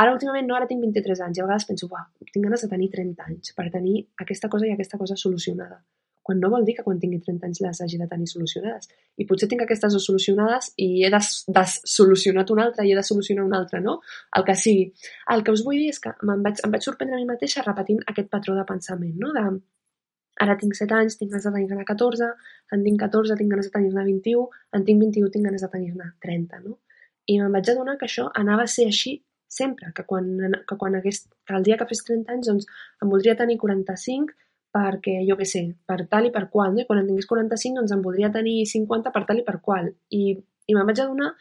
ara 0.00 0.12
últimament 0.14 0.46
no, 0.48 0.56
ara 0.56 0.68
tinc 0.70 0.84
23 0.84 1.24
anys, 1.26 1.38
i 1.38 1.42
a 1.42 1.48
vegades 1.48 1.66
penso, 1.68 1.88
uah, 1.90 2.06
tinc 2.30 2.44
ganes 2.44 2.64
de 2.64 2.70
tenir 2.70 2.90
30 2.92 3.26
anys 3.28 3.56
per 3.56 3.68
tenir 3.70 4.06
aquesta 4.24 4.48
cosa 4.52 4.68
i 4.68 4.72
aquesta 4.76 5.00
cosa 5.00 5.18
solucionada 5.18 5.82
quan 6.22 6.38
no 6.40 6.50
vol 6.50 6.64
dir 6.64 6.76
que 6.76 6.84
quan 6.86 7.00
tingui 7.02 7.18
30 7.20 7.48
anys 7.48 7.60
les 7.64 7.80
hagi 7.82 7.98
de 7.98 8.06
tenir 8.06 8.28
solucionades. 8.30 8.88
I 9.18 9.26
potser 9.26 9.48
tinc 9.50 9.64
aquestes 9.64 9.94
dues 9.94 10.06
solucionades 10.06 10.70
i 10.84 11.02
he 11.04 11.10
dessolucionat 11.10 12.52
una 12.54 12.66
altra 12.68 12.86
i 12.86 12.92
he 12.92 12.98
de 12.98 13.02
solucionar 13.02 13.44
una 13.48 13.58
altra, 13.58 13.80
no? 13.82 13.98
El 14.38 14.46
que 14.46 14.54
sigui. 14.62 14.86
El 15.34 15.42
que 15.42 15.54
us 15.56 15.64
vull 15.66 15.80
dir 15.82 15.90
és 15.90 15.98
que 16.04 16.14
em 16.14 16.46
vaig, 16.46 16.62
em 16.64 16.74
vaig 16.74 16.86
sorprendre 16.86 17.18
a 17.18 17.20
mi 17.20 17.28
mateixa 17.28 17.66
repetint 17.66 18.00
aquest 18.06 18.30
patró 18.30 18.54
de 18.58 18.64
pensament, 18.68 19.16
no? 19.18 19.32
De, 19.34 19.44
ara 20.46 20.56
tinc 20.62 20.78
7 20.78 20.96
anys, 21.00 21.18
tinc 21.18 21.34
ganes 21.34 21.48
de 21.48 21.54
tenir-ne 21.58 21.88
14, 21.90 22.30
en 22.76 22.86
tinc 22.86 23.02
14, 23.02 23.36
tinc 23.40 23.50
ganes 23.56 23.68
de 23.68 23.74
tenir-ne 23.74 24.06
21, 24.06 24.46
en 24.78 24.86
tinc 24.86 25.02
21, 25.02 25.34
tinc 25.34 25.50
ganes 25.50 25.66
de 25.66 25.72
tenir-ne 25.74 26.08
30, 26.22 26.62
no? 26.68 26.78
I 27.26 27.38
me'n 27.42 27.52
vaig 27.54 27.68
adonar 27.70 27.98
que 27.98 28.06
això 28.06 28.30
anava 28.38 28.64
a 28.66 28.70
ser 28.70 28.88
així 28.90 29.18
sempre, 29.52 29.90
que 29.96 30.04
quan, 30.08 30.30
que 30.68 30.78
quan 30.80 30.96
hagués, 30.98 31.26
que 31.46 31.56
el 31.58 31.66
dia 31.66 31.78
que 31.80 31.88
fes 31.90 32.02
30 32.08 32.36
anys, 32.36 32.48
doncs, 32.50 32.70
em 33.04 33.12
voldria 33.12 33.36
tenir 33.38 33.58
45, 33.60 34.34
perquè, 34.72 35.18
jo 35.28 35.36
què 35.36 35.46
sé, 35.48 35.62
per 35.88 36.00
tal 36.10 36.28
i 36.28 36.32
per 36.34 36.46
qual, 36.52 36.72
no? 36.72 36.82
I 36.82 36.88
quan 36.88 37.02
en 37.02 37.08
tingués 37.10 37.28
45, 37.28 37.82
doncs 37.82 37.92
en 37.92 38.04
voldria 38.04 38.32
tenir 38.32 38.62
50 38.70 39.12
per 39.14 39.24
tal 39.28 39.42
i 39.42 39.46
per 39.48 39.58
qual. 39.64 39.90
I, 40.16 40.22
i 40.32 40.76
me'n 40.76 40.88
vaig 40.88 41.02
adonar 41.04 41.34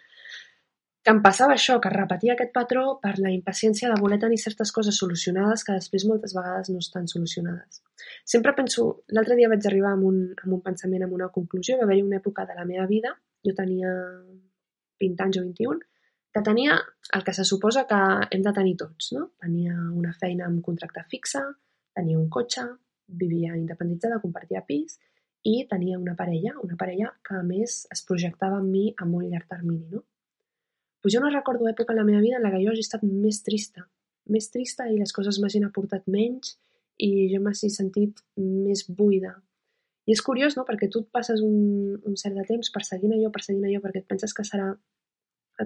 que 1.01 1.13
em 1.15 1.21
passava 1.23 1.55
això, 1.57 1.79
que 1.81 1.89
repetia 1.89 2.35
aquest 2.35 2.51
patró 2.53 2.83
per 3.01 3.15
la 3.17 3.31
impaciència 3.33 3.89
de 3.89 3.97
voler 4.01 4.19
tenir 4.21 4.37
certes 4.37 4.69
coses 4.75 4.99
solucionades 5.01 5.63
que 5.65 5.77
després 5.77 6.05
moltes 6.05 6.35
vegades 6.37 6.69
no 6.69 6.81
estan 6.83 7.07
solucionades. 7.09 7.81
Sempre 8.33 8.53
penso, 8.57 8.85
l'altre 9.15 9.37
dia 9.39 9.49
vaig 9.49 9.65
arribar 9.65 9.95
amb 9.95 10.05
un, 10.11 10.19
amb 10.43 10.57
un 10.59 10.61
pensament, 10.67 11.07
amb 11.07 11.15
una 11.17 11.31
conclusió, 11.33 11.79
va 11.79 11.87
haver-hi 11.87 12.05
una 12.05 12.19
època 12.21 12.45
de 12.45 12.57
la 12.59 12.67
meva 12.69 12.85
vida, 12.91 13.15
jo 13.47 13.55
tenia 13.57 13.95
20 15.01 15.25
anys 15.25 15.41
o 15.41 15.45
21, 15.47 15.81
que 16.33 16.41
tenia 16.41 16.77
el 17.13 17.23
que 17.23 17.33
se 17.33 17.43
suposa 17.43 17.85
que 17.87 17.99
hem 18.31 18.43
de 18.45 18.53
tenir 18.55 18.77
tots, 18.79 19.11
no? 19.15 19.31
Tenia 19.41 19.75
una 19.75 20.13
feina 20.13 20.47
amb 20.47 20.63
contracte 20.63 21.03
fixe, 21.11 21.41
tenia 21.95 22.19
un 22.19 22.29
cotxe, 22.29 22.63
vivia 23.07 23.55
independitzada, 23.57 24.21
compartia 24.23 24.63
pis 24.67 24.97
i 25.43 25.65
tenia 25.67 25.99
una 25.99 26.15
parella, 26.15 26.53
una 26.63 26.77
parella 26.79 27.11
que 27.25 27.35
a 27.35 27.43
més 27.43 27.81
es 27.91 28.03
projectava 28.07 28.61
en 28.61 28.69
mi 28.71 28.85
a 28.95 29.07
molt 29.09 29.27
llarg 29.27 29.49
termini, 29.49 29.87
no? 29.91 30.05
Pues 31.01 31.15
jo 31.15 31.19
no 31.19 31.31
recordo 31.33 31.67
època 31.67 31.93
en 31.93 31.97
la 31.97 32.05
meva 32.05 32.21
vida 32.21 32.37
en 32.37 32.43
la 32.45 32.51
que 32.53 32.61
jo 32.63 32.71
hagi 32.71 32.85
estat 32.85 33.03
més 33.03 33.41
trista, 33.43 33.87
més 34.29 34.51
trista 34.53 34.85
i 34.87 34.99
les 34.99 35.11
coses 35.11 35.39
m'hagin 35.41 35.65
aportat 35.65 36.05
menys 36.05 36.55
i 37.01 37.27
jo 37.33 37.41
m'hagi 37.41 37.71
sentit 37.73 38.21
més 38.37 38.85
buida. 38.87 39.33
I 40.05 40.13
és 40.13 40.21
curiós, 40.21 40.55
no?, 40.57 40.65
perquè 40.65 40.89
tu 40.93 41.01
et 41.01 41.09
passes 41.13 41.41
un, 41.45 41.97
un 41.97 42.17
cert 42.17 42.37
de 42.37 42.45
temps 42.45 42.71
perseguint 42.73 43.15
allò, 43.17 43.31
perseguint 43.33 43.65
allò, 43.65 43.81
perquè 43.81 44.01
et 44.03 44.09
penses 44.09 44.33
que 44.37 44.45
serà 44.45 44.71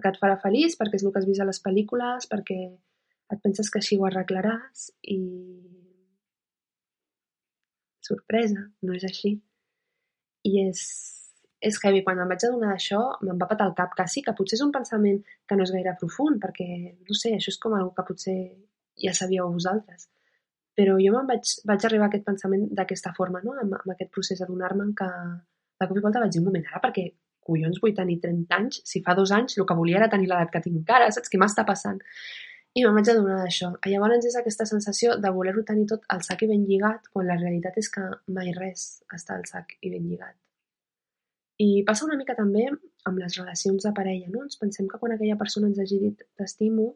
que 0.02 0.12
et 0.12 0.20
farà 0.22 0.38
feliç, 0.42 0.76
perquè 0.80 1.00
és 1.00 1.06
el 1.06 1.14
que 1.14 1.22
has 1.22 1.28
vist 1.30 1.44
a 1.44 1.48
les 1.50 1.62
pel·lícules, 1.64 2.28
perquè 2.32 2.60
et 3.34 3.42
penses 3.44 3.72
que 3.72 3.82
així 3.82 3.98
ho 3.98 4.06
arreglaràs 4.10 4.90
i... 5.16 5.20
Sorpresa, 8.06 8.68
no 8.86 8.94
és 8.94 9.06
així. 9.08 9.32
I 10.46 10.52
és, 10.68 10.82
és 11.70 11.80
heavy. 11.82 12.04
Quan 12.06 12.22
em 12.22 12.30
vaig 12.30 12.44
adonar 12.46 12.76
d'això, 12.76 13.00
me'n 13.26 13.40
va 13.42 13.48
patar 13.50 13.66
el 13.72 13.74
cap 13.80 13.96
quasi, 13.98 14.22
que 14.26 14.36
potser 14.38 14.60
és 14.60 14.66
un 14.66 14.74
pensament 14.76 15.24
que 15.50 15.58
no 15.58 15.66
és 15.66 15.74
gaire 15.74 15.96
profund, 16.02 16.38
perquè, 16.44 16.68
no 17.00 17.18
sé, 17.18 17.34
això 17.34 17.50
és 17.54 17.58
com 17.64 17.74
algo 17.74 17.96
que 17.98 18.06
potser 18.12 18.38
ja 19.02 19.16
sabíeu 19.18 19.50
vosaltres. 19.56 20.06
Però 20.78 21.00
jo 21.02 21.16
me'n 21.16 21.32
vaig, 21.32 21.56
vaig 21.66 21.88
arribar 21.88 22.10
a 22.10 22.12
aquest 22.12 22.28
pensament 22.28 22.70
d'aquesta 22.78 23.16
forma, 23.18 23.42
no? 23.42 23.56
amb, 23.58 23.74
amb 23.80 23.94
aquest 23.96 24.14
procés 24.14 24.42
d'adonar-me 24.44 24.92
que 25.00 25.10
de 25.80 25.88
cop 25.88 25.98
i 25.98 26.04
volta 26.04 26.22
vaig 26.24 26.34
dir 26.36 26.42
un 26.44 26.50
moment, 26.50 26.66
ara 26.70 26.82
perquè 26.84 27.10
collons 27.48 27.80
vull 27.84 27.94
tenir 27.98 28.18
30 28.24 28.58
anys, 28.58 28.82
si 28.90 29.02
fa 29.06 29.16
dos 29.18 29.32
anys 29.36 29.60
el 29.60 29.68
que 29.70 29.78
volia 29.78 30.02
era 30.02 30.10
tenir 30.12 30.30
l'edat 30.32 30.52
que 30.54 30.64
tinc 30.66 30.90
ara, 30.98 31.12
saps 31.14 31.32
què 31.32 31.42
m'està 31.42 31.66
passant? 31.68 32.02
I 32.76 32.84
me'n 32.84 32.98
vaig 32.98 33.10
adonar 33.12 33.38
d'això. 33.40 33.70
Llavors 33.88 34.26
és 34.28 34.36
aquesta 34.36 34.66
sensació 34.68 35.14
de 35.24 35.30
voler-ho 35.36 35.62
tenir 35.68 35.86
tot 35.92 36.02
al 36.12 36.26
sac 36.28 36.42
i 36.44 36.50
ben 36.50 36.66
lligat, 36.68 37.08
quan 37.14 37.30
la 37.30 37.38
realitat 37.40 37.78
és 37.80 37.88
que 37.94 38.04
mai 38.38 38.52
res 38.58 38.84
està 39.16 39.38
al 39.38 39.46
sac 39.48 39.78
i 39.80 39.94
ben 39.94 40.10
lligat. 40.10 40.36
I 41.64 41.86
passa 41.88 42.04
una 42.04 42.18
mica 42.20 42.36
també 42.36 42.66
amb 42.68 43.22
les 43.22 43.38
relacions 43.40 43.88
de 43.88 43.94
parella, 43.96 44.28
no? 44.34 44.44
Ens 44.44 44.60
pensem 44.60 44.90
que 44.92 45.00
quan 45.00 45.16
aquella 45.16 45.38
persona 45.40 45.70
ens 45.72 45.80
hagi 45.80 46.02
dit 46.02 46.26
t'estimo, 46.36 46.90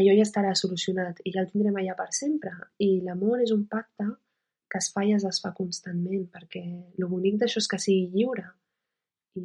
allò 0.00 0.14
ja 0.16 0.24
estarà 0.24 0.54
solucionat 0.56 1.20
i 1.26 1.34
ja 1.34 1.44
el 1.44 1.50
tindrem 1.50 1.76
allà 1.76 1.98
per 1.98 2.08
sempre. 2.16 2.54
I 2.80 3.02
l'amor 3.04 3.44
és 3.44 3.52
un 3.52 3.66
pacte 3.68 4.06
que 4.70 4.78
es 4.80 4.88
fa 4.94 5.04
i 5.04 5.12
es 5.12 5.26
desfà 5.26 5.52
constantment, 5.56 6.24
perquè 6.32 6.62
el 6.62 7.08
bonic 7.10 7.36
d'això 7.42 7.60
és 7.60 7.68
que 7.68 7.80
sigui 7.82 8.08
lliure. 8.14 8.46
I 9.38 9.44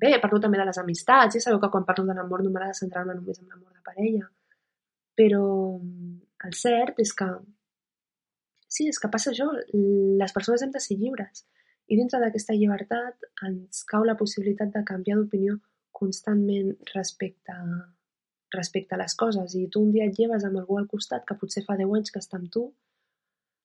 bé, 0.00 0.16
parlo 0.20 0.40
també 0.42 0.58
de 0.60 0.66
les 0.68 0.78
amistats, 0.82 1.36
ja 1.36 1.42
sabeu 1.42 1.60
que 1.62 1.70
quan 1.72 1.86
parlo 1.88 2.04
de 2.04 2.16
l'amor 2.16 2.42
no 2.44 2.52
m'agrada 2.52 2.76
centrar-me 2.76 3.14
només 3.16 3.40
en 3.40 3.48
l'amor 3.48 3.72
de 3.72 3.84
parella, 3.86 4.26
però 5.16 5.44
el 6.44 6.56
cert 6.60 7.00
és 7.00 7.14
que 7.16 7.28
sí, 8.68 8.88
és 8.90 8.98
que 9.00 9.08
passa 9.12 9.32
això, 9.32 9.48
les 10.20 10.34
persones 10.36 10.62
hem 10.62 10.74
de 10.74 10.82
ser 10.84 10.98
lliures 11.00 11.46
i 11.88 11.96
dintre 11.98 12.20
d'aquesta 12.20 12.54
llibertat 12.56 13.28
ens 13.46 13.84
cau 13.90 14.04
la 14.04 14.16
possibilitat 14.20 14.72
de 14.74 14.82
canviar 14.88 15.18
d'opinió 15.20 15.56
constantment 15.96 16.72
respecte, 16.92 17.54
respecte 18.56 18.96
a 18.96 18.98
les 19.00 19.14
coses. 19.14 19.54
I 19.54 19.68
tu 19.72 19.84
un 19.86 19.92
dia 19.94 20.08
et 20.10 20.18
lleves 20.18 20.44
amb 20.44 20.58
algú 20.60 20.80
al 20.80 20.90
costat 20.90 21.24
que 21.28 21.38
potser 21.40 21.62
fa 21.64 21.78
10 21.78 21.94
anys 21.98 22.12
que 22.12 22.22
està 22.22 22.40
amb 22.40 22.50
tu, 22.52 22.66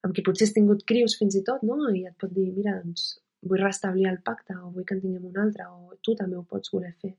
amb 0.05 0.15
qui 0.15 0.23
potser 0.27 0.47
has 0.47 0.55
tingut 0.55 0.85
crius 0.87 1.17
fins 1.19 1.35
i 1.39 1.43
tot, 1.47 1.65
no? 1.67 1.81
I 1.89 2.05
et 2.11 2.15
pot 2.21 2.31
dir, 2.37 2.47
mira, 2.55 2.77
doncs 2.85 3.09
vull 3.41 3.61
restablir 3.63 4.07
el 4.09 4.21
pacte 4.25 4.55
o 4.57 4.71
vull 4.71 4.85
que 4.85 4.97
en 4.97 5.03
tinguem 5.03 5.27
un 5.29 5.37
altre 5.43 5.67
o 5.67 5.97
tu 6.05 6.15
també 6.17 6.37
ho 6.37 6.43
pots 6.47 6.73
voler 6.73 6.93
fer. 7.01 7.13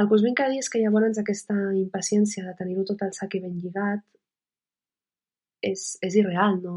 El 0.00 0.08
que 0.08 0.16
us 0.16 0.24
vinc 0.24 0.40
a 0.40 0.48
dir 0.48 0.60
és 0.62 0.70
que 0.72 0.80
llavors 0.80 1.20
aquesta 1.20 1.56
impaciència 1.76 2.44
de 2.46 2.54
tenir-ho 2.58 2.84
tot 2.88 3.02
al 3.04 3.12
sac 3.16 3.36
i 3.36 3.42
ben 3.44 3.58
lligat 3.60 4.04
és, 5.68 5.82
és 6.02 6.16
irreal, 6.16 6.58
no, 6.64 6.76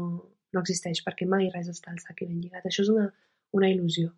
no 0.52 0.62
existeix, 0.62 1.02
perquè 1.04 1.28
mai 1.28 1.48
res 1.54 1.70
està 1.72 1.92
al 1.92 2.02
sac 2.02 2.22
i 2.22 2.28
ben 2.28 2.42
lligat. 2.42 2.68
Això 2.68 2.84
és 2.84 2.92
una, 2.92 3.08
una 3.56 3.70
il·lusió. 3.72 4.12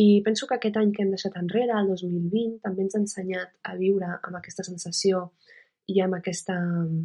I 0.00 0.22
penso 0.26 0.46
que 0.46 0.58
aquest 0.58 0.76
any 0.78 0.92
que 0.94 1.02
hem 1.02 1.14
deixat 1.14 1.38
enrere, 1.38 1.74
el 1.78 1.88
2020, 1.90 2.60
també 2.66 2.84
ens 2.86 2.94
ha 2.94 3.00
ensenyat 3.02 3.56
a 3.66 3.74
viure 3.78 4.10
amb 4.16 4.38
aquesta 4.38 4.66
sensació 4.66 5.24
i 5.90 5.98
amb 6.02 6.18
aquesta 6.18 6.58
mm, 6.60 7.00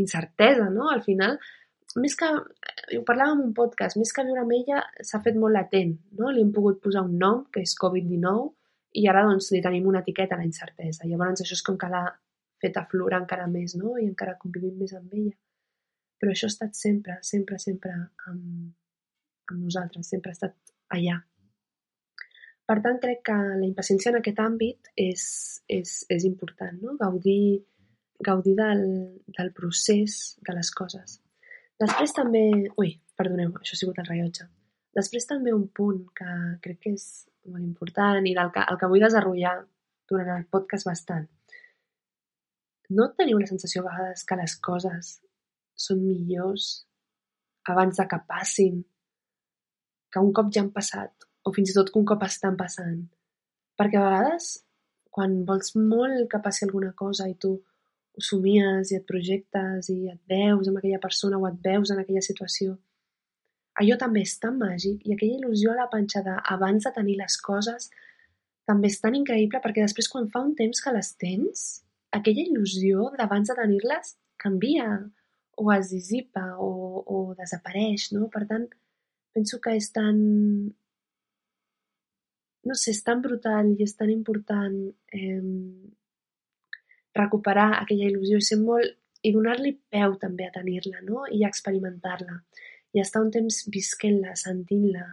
incertesa, 0.00 0.70
no? 0.72 0.88
Al 0.90 1.02
final, 1.04 1.38
més 2.00 2.16
que, 2.18 2.28
ho 2.98 3.02
parlàvem 3.06 3.40
en 3.40 3.48
un 3.48 3.54
podcast, 3.56 3.98
més 4.00 4.12
que 4.14 4.24
viure 4.26 4.42
amb 4.42 4.54
ella 4.56 4.82
s'ha 5.06 5.22
fet 5.24 5.38
molt 5.38 5.54
latent, 5.54 5.94
no? 6.18 6.30
Li 6.32 6.42
hem 6.42 6.52
pogut 6.54 6.80
posar 6.82 7.04
un 7.06 7.16
nom, 7.20 7.44
que 7.54 7.62
és 7.62 7.76
Covid-19, 7.80 8.48
i 9.00 9.08
ara 9.10 9.24
doncs 9.26 9.50
li 9.54 9.62
tenim 9.62 9.86
una 9.90 10.02
etiqueta 10.04 10.36
a 10.36 10.40
la 10.40 10.46
incertesa. 10.46 11.06
Llavors 11.10 11.42
això 11.42 11.56
és 11.58 11.64
com 11.66 11.78
que 11.78 11.90
l'ha 11.90 12.04
fet 12.62 12.78
aflorar 12.80 13.22
encara 13.22 13.46
més, 13.50 13.76
no? 13.78 13.96
I 13.98 14.08
encara 14.08 14.38
convivim 14.40 14.78
més 14.80 14.94
amb 14.96 15.12
ella. 15.14 15.34
Però 16.20 16.32
això 16.32 16.48
ha 16.48 16.54
estat 16.54 16.78
sempre, 16.78 17.18
sempre, 17.26 17.58
sempre 17.62 17.94
amb, 18.30 18.72
amb 19.50 19.58
nosaltres, 19.60 20.08
sempre 20.08 20.32
ha 20.32 20.38
estat 20.38 20.56
allà. 20.94 21.18
Per 22.64 22.78
tant, 22.80 22.96
crec 23.02 23.20
que 23.28 23.34
la 23.34 23.66
impaciència 23.66 24.10
en 24.12 24.20
aquest 24.22 24.40
àmbit 24.40 24.88
és, 24.96 25.24
és, 25.68 25.98
és 26.08 26.24
important, 26.24 26.78
no? 26.80 26.94
gaudir, 27.00 27.60
gaudir 28.24 28.54
del, 28.56 28.86
del 29.36 29.52
procés 29.58 30.38
de 30.46 30.56
les 30.56 30.70
coses. 30.72 31.18
Després 31.82 32.14
també... 32.14 32.44
Ui, 32.80 32.94
perdoneu, 33.18 33.52
això 33.60 33.74
ha 33.74 33.80
sigut 33.80 33.98
el 34.02 34.08
rellotge. 34.10 34.46
Després 34.94 35.26
també 35.26 35.54
un 35.54 35.66
punt 35.74 36.04
que 36.14 36.32
crec 36.62 36.80
que 36.84 36.94
és 36.94 37.06
molt 37.50 37.64
important 37.64 38.26
i 38.26 38.34
del 38.36 38.52
que, 38.54 38.62
el 38.70 38.78
que 38.80 38.90
vull 38.90 39.02
desenvolupar 39.02 39.56
durant 40.10 40.30
el 40.36 40.46
podcast 40.54 40.86
bastant. 40.86 41.26
No 42.94 43.08
teniu 43.18 43.40
la 43.40 43.48
sensació 43.50 43.82
a 43.82 43.88
vegades 43.88 44.24
que 44.28 44.38
les 44.38 44.54
coses 44.62 45.14
són 45.86 46.02
millors 46.04 46.68
abans 47.72 47.98
de 47.98 48.06
que 48.06 48.20
passin 48.28 48.82
que 50.12 50.22
un 50.22 50.32
cop 50.36 50.52
ja 50.54 50.62
han 50.62 50.70
passat, 50.70 51.26
o 51.42 51.52
fins 51.56 51.72
i 51.72 51.76
tot 51.76 51.90
que 51.90 51.98
un 51.98 52.06
cop 52.06 52.22
estan 52.22 52.58
passant. 52.60 53.00
Perquè 53.74 53.98
a 53.98 54.04
vegades, 54.04 54.50
quan 55.10 55.40
vols 55.48 55.72
molt 55.74 56.28
que 56.30 56.42
passi 56.44 56.68
alguna 56.68 56.92
cosa 56.94 57.26
i 57.30 57.34
tu 57.40 57.56
ho 58.14 58.22
somies 58.22 58.92
i 58.92 58.98
et 58.98 59.06
projectes 59.08 59.90
i 59.90 59.98
et 60.12 60.20
veus 60.30 60.68
amb 60.70 60.78
aquella 60.80 61.02
persona 61.02 61.38
o 61.38 61.46
et 61.48 61.60
veus 61.64 61.90
en 61.90 62.00
aquella 62.02 62.22
situació, 62.24 62.76
allò 63.82 63.96
també 63.98 64.22
és 64.22 64.36
tan 64.42 64.58
màgic 64.60 65.02
i 65.06 65.14
aquella 65.14 65.40
il·lusió 65.40 65.72
a 65.72 65.78
la 65.82 65.90
panxa 65.92 66.22
d'abans 66.26 66.86
de 66.86 66.92
tenir 66.98 67.16
les 67.20 67.38
coses 67.42 67.90
també 68.68 68.88
és 68.92 69.00
tan 69.02 69.16
increïble 69.18 69.60
perquè 69.64 69.82
després 69.84 70.08
quan 70.12 70.30
fa 70.32 70.44
un 70.44 70.54
temps 70.58 70.80
que 70.84 70.92
les 70.94 71.10
tens, 71.20 71.64
aquella 72.18 72.46
il·lusió 72.46 73.10
d'abans 73.18 73.50
de 73.50 73.58
tenir-les 73.58 74.14
canvia 74.44 74.86
o 75.56 75.70
es 75.74 75.90
dissipa 75.90 76.44
o, 76.58 76.70
o 77.06 77.18
desapareix, 77.38 78.08
no? 78.14 78.28
Per 78.32 78.44
tant, 78.50 78.64
penso 79.34 79.60
que 79.62 79.74
és 79.78 79.90
tan... 79.94 80.16
no 82.64 82.74
sé, 82.80 82.94
és 82.94 83.02
tan 83.06 83.20
brutal 83.22 83.74
i 83.74 83.84
és 83.84 83.94
tan 83.98 84.10
important 84.10 84.78
eh, 85.12 85.42
recuperar 87.18 87.70
aquella 87.80 88.10
il·lusió 88.10 88.40
i 88.40 88.46
ser 88.50 88.60
molt... 88.62 88.96
i 89.24 89.30
donar-li 89.32 89.70
peu 89.88 90.18
també 90.20 90.44
a 90.44 90.52
tenir-la, 90.52 90.98
no? 91.06 91.22
I 91.32 91.44
a 91.44 91.48
experimentar-la. 91.48 92.40
I 92.94 93.00
estar 93.00 93.22
un 93.24 93.30
temps 93.34 93.62
visquent-la, 93.72 94.34
sentint-la, 94.36 95.06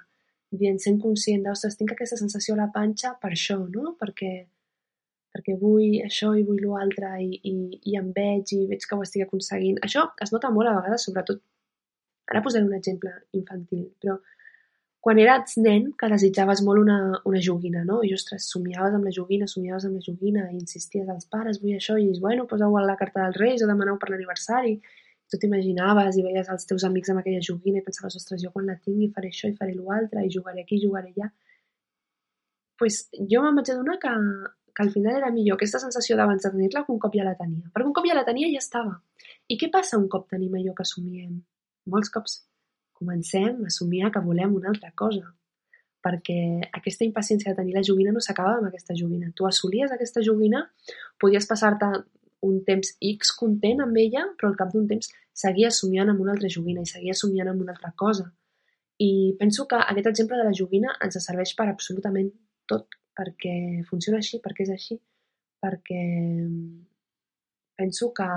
dient, 0.51 0.81
sent 0.83 0.99
conscient 0.99 1.45
d'ostres, 1.45 1.77
tinc 1.79 1.93
aquesta 1.93 2.19
sensació 2.19 2.57
a 2.57 2.59
la 2.59 2.71
panxa 2.75 3.13
per 3.21 3.31
això, 3.31 3.55
no? 3.75 3.95
Perquè, 4.01 4.33
perquè 5.31 5.55
vull 5.61 6.01
això 6.03 6.33
i 6.35 6.43
vull 6.49 6.59
l'altre 6.65 7.13
i, 7.23 7.39
i, 7.53 7.55
i 7.93 7.95
em 8.01 8.11
veig 8.17 8.51
i 8.57 8.65
veig 8.73 8.83
que 8.83 8.99
ho 8.99 9.05
estic 9.07 9.23
aconseguint. 9.25 9.79
Això 9.87 10.09
es 10.25 10.35
nota 10.35 10.51
molt 10.51 10.69
a 10.69 10.75
vegades, 10.81 11.07
sobretot 11.07 11.39
Ara 12.31 12.41
posaré 12.43 12.63
un 12.63 12.75
exemple 12.77 13.11
infantil, 13.35 13.87
però 13.99 14.15
quan 15.01 15.17
eres 15.17 15.55
nen 15.57 15.87
que 15.97 16.07
desitjaves 16.11 16.61
molt 16.65 16.83
una, 16.83 16.97
una 17.25 17.39
joguina, 17.41 17.81
no? 17.87 17.99
I, 18.05 18.13
ostres, 18.13 18.45
somiaves 18.53 18.93
amb 18.93 19.07
la 19.09 19.13
joguina, 19.15 19.47
somiaves 19.49 19.87
amb 19.87 19.97
la 19.97 20.03
joguina 20.05 20.43
i 20.51 20.59
insisties 20.59 21.09
als 21.09 21.25
pares, 21.31 21.57
vull 21.63 21.73
això, 21.77 21.97
i 21.97 22.05
dius, 22.05 22.19
bueno, 22.21 22.45
posa-ho 22.49 22.77
a 22.77 22.83
la 22.85 22.97
carta 22.99 23.23
dels 23.23 23.39
Reis 23.41 23.63
o 23.65 23.69
demaneu 23.69 23.97
per 24.01 24.11
l'aniversari. 24.11 24.75
Tu 25.31 25.39
t'imaginaves 25.41 26.19
i 26.19 26.25
veies 26.25 26.49
els 26.53 26.67
teus 26.69 26.85
amics 26.85 27.09
amb 27.09 27.21
aquella 27.23 27.41
joguina 27.47 27.81
i 27.81 27.85
pensaves, 27.85 28.17
ostres, 28.19 28.43
jo 28.43 28.51
quan 28.53 28.67
la 28.69 28.77
tingui 28.77 29.09
faré 29.15 29.31
això 29.33 29.49
i 29.49 29.55
faré 29.57 29.73
l'altre 29.77 30.25
i 30.27 30.33
jugaré 30.33 30.65
aquí 30.65 30.77
i 30.77 30.85
jugaré 30.85 31.13
allà. 31.15 31.31
pues, 32.81 33.07
jo 33.31 33.41
me'n 33.43 33.57
vaig 33.57 33.69
adonar 33.69 33.97
que, 34.01 34.11
que 34.75 34.83
al 34.83 34.89
final 34.93 35.17
era 35.17 35.29
millor 35.31 35.57
aquesta 35.57 35.79
sensació 35.79 36.17
d'abans 36.17 36.41
de 36.43 36.49
tenir-la 36.49 36.81
que 36.85 36.93
un 36.93 36.99
cop 36.99 37.13
ja 37.17 37.25
la 37.25 37.35
tenia. 37.37 37.69
Perquè 37.73 37.87
un 37.87 37.93
cop 37.93 38.07
ja 38.09 38.17
la 38.17 38.25
tenia 38.25 38.49
ja 38.53 38.61
estava. 38.65 38.95
I 39.47 39.57
què 39.61 39.69
passa 39.69 39.99
un 40.01 40.07
cop 40.09 40.27
tenim 40.33 40.55
allò 40.57 40.73
que 40.77 40.85
somiem? 40.85 41.41
molts 41.89 42.11
cops 42.13 42.41
comencem 43.01 43.65
a 43.65 43.73
somiar 43.73 44.11
que 44.13 44.21
volem 44.23 44.55
una 44.55 44.69
altra 44.71 44.93
cosa, 44.95 45.25
perquè 46.05 46.39
aquesta 46.79 47.05
impaciència 47.05 47.51
de 47.51 47.59
tenir 47.59 47.75
la 47.75 47.85
joguina 47.85 48.13
no 48.13 48.21
s'acaba 48.23 48.57
amb 48.59 48.69
aquesta 48.69 48.95
joguina. 48.97 49.33
Tu 49.37 49.45
assolies 49.49 49.93
aquesta 49.93 50.23
joguina, 50.25 50.63
podies 51.21 51.49
passar-te 51.49 51.89
un 52.45 52.61
temps 52.65 52.95
X 53.11 53.33
content 53.37 53.83
amb 53.85 53.97
ella, 54.01 54.25
però 54.37 54.49
al 54.49 54.57
cap 54.59 54.71
d'un 54.73 54.87
temps 54.89 55.11
seguies 55.43 55.81
somiant 55.83 56.09
amb 56.11 56.21
una 56.23 56.33
altra 56.35 56.49
joguina 56.49 56.81
i 56.81 56.89
seguies 56.89 57.21
somiant 57.21 57.51
amb 57.51 57.61
una 57.65 57.75
altra 57.75 57.93
cosa. 57.97 58.27
I 59.01 59.35
penso 59.39 59.67
que 59.69 59.77
aquest 59.81 60.09
exemple 60.11 60.37
de 60.37 60.47
la 60.47 60.55
joguina 60.57 60.95
ens 61.05 61.17
serveix 61.25 61.53
per 61.57 61.69
absolutament 61.69 62.29
tot, 62.69 62.97
perquè 63.17 63.55
funciona 63.89 64.21
així, 64.21 64.41
perquè 64.43 64.65
és 64.65 64.73
així, 64.73 64.97
perquè 65.61 66.01
penso 67.77 68.11
que, 68.13 68.27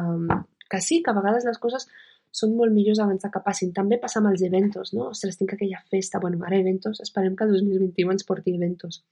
que 0.70 0.80
sí, 0.80 1.02
que 1.02 1.12
a 1.12 1.16
vegades 1.16 1.48
les 1.48 1.60
coses 1.60 1.88
són 2.34 2.56
molt 2.58 2.74
millors 2.74 3.00
abans 3.04 3.26
que 3.34 3.42
passin. 3.44 3.70
També 3.76 4.00
passa 4.02 4.20
amb 4.20 4.32
els 4.32 4.42
eventos, 4.46 4.92
no? 4.96 5.10
Ostres, 5.12 5.38
tinc 5.38 5.54
aquella 5.54 5.82
festa. 5.90 6.20
Bueno, 6.22 6.42
ara 6.46 6.58
eventos, 6.58 7.00
esperem 7.04 7.36
que 7.38 7.46
el 7.46 7.54
2021 7.54 8.16
ens 8.16 8.26
porti 8.26 8.56
eventos. 8.58 9.04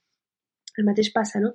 El 0.77 0.89
mateix 0.89 1.11
passa, 1.15 1.39
no? 1.43 1.53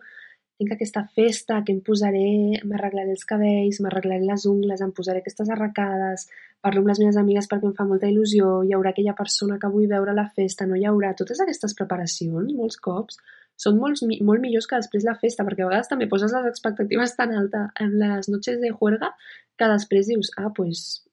Tinc 0.59 0.73
aquesta 0.75 1.05
festa 1.15 1.61
que 1.67 1.71
em 1.71 1.79
posaré, 1.87 2.59
m'arreglaré 2.67 3.13
els 3.15 3.27
cabells, 3.29 3.79
m'arreglaré 3.85 4.25
les 4.27 4.47
ungles, 4.51 4.81
em 4.83 4.91
posaré 4.97 5.21
aquestes 5.23 5.51
arracades, 5.55 6.25
parlo 6.65 6.83
amb 6.83 6.91
les 6.91 6.99
meves 6.99 7.19
amigues 7.21 7.47
perquè 7.51 7.69
em 7.69 7.75
fa 7.77 7.87
molta 7.87 8.09
il·lusió, 8.11 8.49
hi 8.67 8.75
haurà 8.75 8.91
aquella 8.91 9.15
persona 9.21 9.61
que 9.63 9.71
vull 9.71 9.87
veure 9.93 10.17
la 10.17 10.27
festa, 10.35 10.67
no 10.67 10.75
hi 10.75 10.89
haurà. 10.89 11.13
Totes 11.21 11.45
aquestes 11.45 11.77
preparacions, 11.79 12.57
molts 12.59 12.81
cops, 12.89 13.21
són 13.59 13.79
molt, 13.79 14.03
molt 14.27 14.43
millors 14.43 14.67
que 14.71 14.81
després 14.83 15.07
la 15.07 15.15
festa, 15.21 15.47
perquè 15.47 15.63
a 15.63 15.71
vegades 15.71 15.93
també 15.93 16.11
poses 16.11 16.35
les 16.35 16.51
expectatives 16.51 17.15
tan 17.19 17.37
alta 17.39 17.69
en 17.85 17.95
les 18.03 18.31
noches 18.31 18.59
de 18.63 18.73
juerga 18.75 19.13
que 19.59 19.71
després 19.71 20.11
dius, 20.11 20.33
ah, 20.39 20.51
pues, 20.55 21.05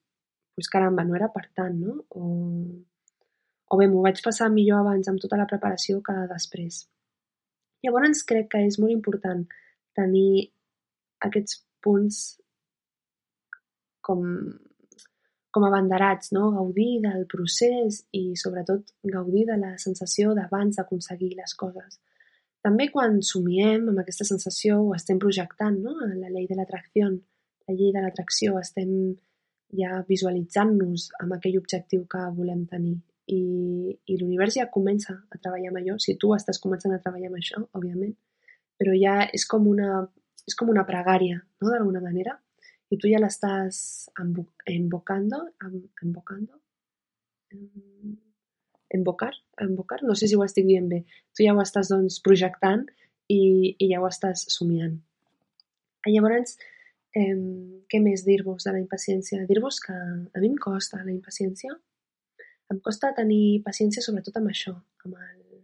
pues 0.56 0.68
caramba, 0.72 1.04
no 1.04 1.14
era 1.14 1.28
per 1.32 1.44
tant, 1.54 1.76
no? 1.76 2.00
O, 2.16 2.26
o 3.68 3.78
bé, 3.78 3.86
m'ho 3.92 4.02
vaig 4.06 4.22
passar 4.24 4.48
millor 4.50 4.80
abans 4.80 5.08
amb 5.12 5.20
tota 5.20 5.36
la 5.36 5.46
preparació 5.50 6.00
que 6.04 6.14
després. 6.32 6.86
Llavors 7.84 8.24
crec 8.26 8.48
que 8.54 8.62
és 8.64 8.78
molt 8.80 8.94
important 8.94 9.44
tenir 9.98 10.48
aquests 11.26 11.60
punts 11.84 12.22
com, 14.06 14.24
com 15.52 15.66
abanderats, 15.68 16.32
no? 16.36 16.48
gaudir 16.56 17.02
del 17.04 17.28
procés 17.30 18.00
i 18.16 18.24
sobretot 18.40 18.96
gaudir 19.12 19.44
de 19.50 19.60
la 19.60 19.74
sensació 19.82 20.32
d'abans 20.38 20.80
d'aconseguir 20.80 21.34
les 21.36 21.54
coses. 21.58 22.00
També 22.66 22.88
quan 22.90 23.20
somiem 23.22 23.90
amb 23.92 24.02
aquesta 24.02 24.26
sensació 24.26 24.80
ho 24.82 24.94
estem 24.96 25.20
projectant, 25.22 25.76
no? 25.84 25.94
La 26.18 26.32
llei 26.32 26.48
de 26.50 26.56
l'atracció, 26.58 27.12
la 27.68 27.76
llei 27.76 27.92
de 27.94 28.02
l'atracció, 28.02 28.56
estem 28.58 28.90
ja 29.74 30.02
visualitzant-nos 30.08 31.10
amb 31.22 31.36
aquell 31.36 31.58
objectiu 31.58 32.06
que 32.10 32.22
volem 32.36 32.64
tenir. 32.70 32.98
I, 33.26 33.40
i 34.06 34.16
l'univers 34.20 34.54
ja 34.54 34.68
comença 34.70 35.16
a 35.16 35.38
treballar 35.38 35.72
amb 35.72 35.80
allò, 35.80 35.96
si 35.98 36.14
tu 36.20 36.30
estàs 36.36 36.60
començant 36.62 36.94
a 36.94 37.00
treballar 37.02 37.32
amb 37.32 37.40
això, 37.40 37.62
òbviament, 37.74 38.14
però 38.78 38.94
ja 38.94 39.16
és 39.34 39.46
com 39.50 39.66
una, 39.66 40.04
és 40.46 40.54
com 40.54 40.70
una 40.70 40.86
pregària, 40.86 41.40
no?, 41.62 41.72
d'alguna 41.72 42.04
manera, 42.04 42.36
i 42.92 42.98
tu 43.02 43.10
ja 43.10 43.18
l'estàs 43.18 43.80
invocando, 44.70 45.40
invocando, 46.04 46.60
invocar, 48.94 49.32
invocar, 49.64 49.98
no 50.06 50.14
sé 50.14 50.28
si 50.30 50.38
ho 50.38 50.44
estic 50.44 50.68
dient 50.68 50.86
bé, 50.92 51.02
tu 51.34 51.42
ja 51.42 51.54
ho 51.56 51.62
estàs 51.64 51.90
doncs, 51.90 52.20
projectant 52.22 52.86
i, 53.26 53.74
i 53.74 53.90
ja 53.90 53.98
ho 53.98 54.06
estàs 54.06 54.46
somiant. 54.54 54.94
I 56.06 56.14
llavors, 56.14 56.54
eh, 57.20 57.82
què 57.90 58.00
més 58.02 58.24
dir-vos 58.26 58.66
de 58.66 58.74
la 58.74 58.82
impaciència? 58.82 59.44
Dir-vos 59.48 59.80
que 59.84 59.96
a 59.96 60.42
mi 60.42 60.50
em 60.50 60.56
costa 60.60 61.02
la 61.02 61.12
impaciència. 61.14 61.74
Em 62.72 62.80
costa 62.82 63.12
tenir 63.16 63.62
paciència 63.66 64.02
sobretot 64.02 64.38
amb 64.40 64.50
això, 64.50 64.74
amb, 65.04 65.14
el, 65.14 65.60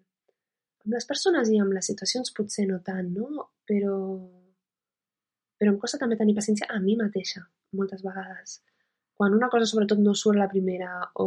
amb 0.84 0.96
les 0.96 1.08
persones 1.08 1.50
i 1.50 1.58
amb 1.62 1.74
les 1.74 1.88
situacions 1.90 2.34
potser 2.36 2.68
no 2.70 2.78
tant, 2.86 3.08
no? 3.14 3.48
Però, 3.66 3.96
però 5.58 5.72
em 5.74 5.80
costa 5.82 5.98
també 6.02 6.18
tenir 6.20 6.36
paciència 6.38 6.70
a 6.70 6.78
mi 6.82 6.98
mateixa, 7.00 7.42
moltes 7.78 8.04
vegades 8.06 8.60
quan 9.22 9.34
una 9.36 9.48
cosa 9.52 9.66
sobretot 9.68 10.00
no 10.02 10.14
surt 10.18 10.38
la 10.40 10.48
primera 10.50 10.96
o, 11.22 11.26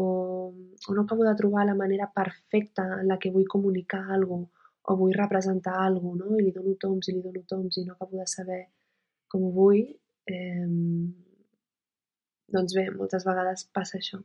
o 0.51 0.95
no 0.95 1.03
acabo 1.03 1.23
de 1.23 1.35
trobar 1.39 1.65
la 1.67 1.75
manera 1.77 2.09
perfecta 2.11 2.83
en 2.99 3.07
la 3.07 3.15
que 3.21 3.29
vull 3.31 3.45
comunicar 3.47 4.01
alguna 4.11 4.49
cosa 4.49 4.65
o 4.87 4.95
vull 4.97 5.13
representar 5.13 5.77
alguna 5.81 6.25
cosa, 6.25 6.31
no? 6.31 6.39
i 6.39 6.43
li 6.45 6.51
dono 6.53 6.75
toms 6.81 7.07
i 7.09 7.15
li 7.15 7.21
dono 7.21 7.41
toms 7.49 7.77
i 7.77 7.85
no 7.85 7.93
acabo 7.95 8.19
de 8.19 8.27
saber 8.29 8.61
com 9.31 9.47
ho 9.47 9.51
vull, 9.55 9.85
eh, 10.27 10.67
doncs 12.55 12.75
bé, 12.77 12.89
moltes 12.93 13.25
vegades 13.27 13.65
passa 13.73 13.97
això. 13.99 14.21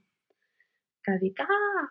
Que 1.05 1.17
dic, 1.23 1.41
ah, 1.41 1.87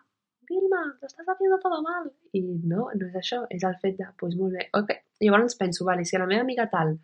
Vilma, 0.50 0.82
lo 1.00 1.06
estás 1.06 1.26
haciendo 1.28 1.58
todo 1.58 1.82
mal. 1.82 2.10
I 2.32 2.42
no, 2.42 2.88
no 2.94 3.06
és 3.06 3.16
això, 3.18 3.44
és 3.54 3.62
el 3.66 3.76
fet 3.82 3.98
de, 3.98 4.04
doncs 4.04 4.18
pues 4.18 4.36
molt 4.38 4.56
bé, 4.58 4.66
ok. 4.74 4.92
Llavors 5.22 5.56
penso, 5.58 5.86
vale, 5.86 6.04
si 6.04 6.18
la 6.18 6.26
meva 6.26 6.42
amiga 6.42 6.66
tal, 6.70 6.96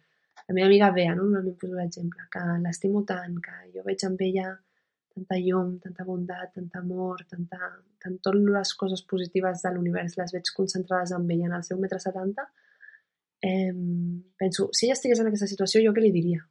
la 0.49 0.55
meva 0.55 0.67
amiga 0.67 0.91
Bea, 0.95 1.15
no? 1.15 1.27
normalment 1.27 1.59
poso 1.61 1.79
l'exemple, 1.79 2.27
que 2.33 2.43
l'estimo 2.65 3.05
tant, 3.07 3.39
que 3.43 3.55
jo 3.75 3.85
veig 3.87 4.03
amb 4.07 4.23
ella 4.27 4.49
tanta 5.17 5.39
llum, 5.41 5.77
tanta 5.81 6.05
bondat, 6.05 6.53
tant 6.55 6.75
amor, 6.83 7.23
tanta, 7.31 7.71
tant 8.03 8.19
totes 8.23 8.51
les 8.57 8.75
coses 8.83 9.03
positives 9.09 9.63
de 9.65 9.73
l'univers 9.73 10.19
les 10.21 10.35
veig 10.35 10.51
concentrades 10.59 11.15
en 11.17 11.31
ella 11.31 11.49
en 11.49 11.57
el 11.57 11.65
seu 11.65 11.81
metre 11.81 11.99
setanta, 12.03 12.45
eh, 13.41 13.73
penso, 14.37 14.69
si 14.73 14.87
ella 14.87 14.99
estigués 14.99 15.23
en 15.23 15.31
aquesta 15.31 15.49
situació, 15.49 15.83
jo 15.87 15.95
què 15.97 16.05
li 16.05 16.13
diria? 16.13 16.43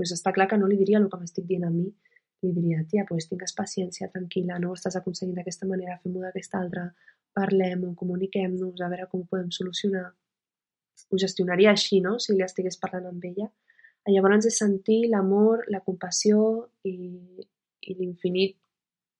Pues 0.00 0.14
està 0.16 0.32
clar 0.32 0.46
que 0.48 0.56
no 0.56 0.68
li 0.68 0.78
diria 0.80 0.96
el 0.96 1.10
que 1.12 1.18
m'estic 1.20 1.44
dient 1.44 1.66
a 1.68 1.70
mi, 1.70 1.84
li 2.40 2.50
diria, 2.56 2.80
tia, 2.88 3.02
pues 3.04 3.26
tingues 3.28 3.52
paciència, 3.52 4.08
tranquil·la, 4.08 4.56
no 4.62 4.70
ho 4.70 4.76
estàs 4.78 4.96
aconseguint 4.96 5.36
d'aquesta 5.36 5.68
manera, 5.68 5.98
fem-ho 6.00 6.22
d'aquesta 6.22 6.56
altra, 6.62 6.86
parlem-ho, 7.36 7.90
comuniquem-nos, 8.00 8.80
a 8.80 8.88
veure 8.88 9.08
com 9.10 9.20
ho 9.20 9.28
podem 9.28 9.50
solucionar. 9.52 10.06
Ho 11.12 11.20
gestionaria 11.20 11.74
així, 11.76 12.00
no?, 12.00 12.14
si 12.16 12.32
li 12.32 12.46
estigués 12.46 12.80
parlant 12.80 13.10
amb 13.10 13.26
ella. 13.28 13.50
Llavors 14.08 14.48
és 14.48 14.56
sentir 14.62 15.02
l'amor, 15.12 15.66
la 15.68 15.82
compassió 15.84 16.40
i, 16.88 16.96
i 17.84 17.98
l'infinit 17.98 18.56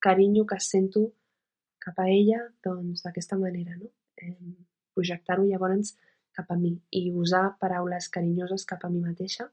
carinyo 0.00 0.46
que 0.48 0.56
sento 0.64 1.10
cap 1.84 2.00
a 2.00 2.08
ella, 2.08 2.40
doncs 2.64 3.04
d'aquesta 3.04 3.36
manera, 3.36 3.76
no? 3.76 3.92
Eh, 4.16 4.56
projectar-ho 4.96 5.44
llavors 5.44 5.92
cap 6.36 6.50
a 6.52 6.56
mi 6.58 6.72
i 6.96 7.02
usar 7.22 7.42
paraules 7.62 8.08
carinyoses 8.14 8.64
cap 8.68 8.84
a 8.86 8.90
mi 8.92 9.00
mateixa, 9.02 9.46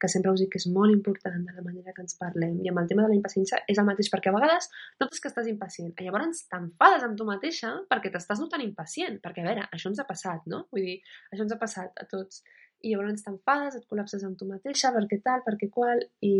que 0.00 0.10
sempre 0.10 0.32
us 0.32 0.40
dic 0.42 0.52
que 0.54 0.60
és 0.62 0.66
molt 0.76 0.94
important 0.94 1.44
de 1.46 1.54
la 1.56 1.64
manera 1.64 1.94
que 1.96 2.02
ens 2.04 2.16
parlem. 2.20 2.58
I 2.64 2.72
amb 2.72 2.82
el 2.82 2.88
tema 2.90 3.04
de 3.04 3.12
la 3.12 3.18
impaciència 3.18 3.60
és 3.70 3.80
el 3.80 3.88
mateix, 3.88 4.10
perquè 4.12 4.32
a 4.32 4.36
vegades 4.36 4.68
notes 5.02 5.22
que 5.22 5.30
estàs 5.32 5.50
impacient, 5.52 5.92
i 5.92 6.08
llavors 6.08 6.44
t'enfades 6.52 7.06
amb 7.06 7.18
tu 7.18 7.28
mateixa 7.28 7.72
perquè 7.90 8.12
t'estàs 8.14 8.42
notant 8.42 8.64
impacient, 8.64 9.20
perquè 9.24 9.44
a 9.44 9.48
veure, 9.50 9.66
això 9.76 9.92
ens 9.92 10.02
ha 10.02 10.08
passat, 10.08 10.46
no? 10.50 10.64
Vull 10.72 10.88
dir, 10.88 10.98
això 11.30 11.46
ens 11.46 11.56
ha 11.56 11.60
passat 11.60 12.02
a 12.02 12.08
tots. 12.10 12.42
I 12.82 12.94
llavors 12.94 13.22
t'enfades, 13.22 13.76
et 13.78 13.90
col·lapses 13.90 14.24
amb 14.26 14.38
tu 14.38 14.48
mateixa, 14.48 14.90
perquè 14.94 15.20
tal, 15.22 15.44
perquè 15.46 15.68
qual, 15.70 16.02
i, 16.26 16.34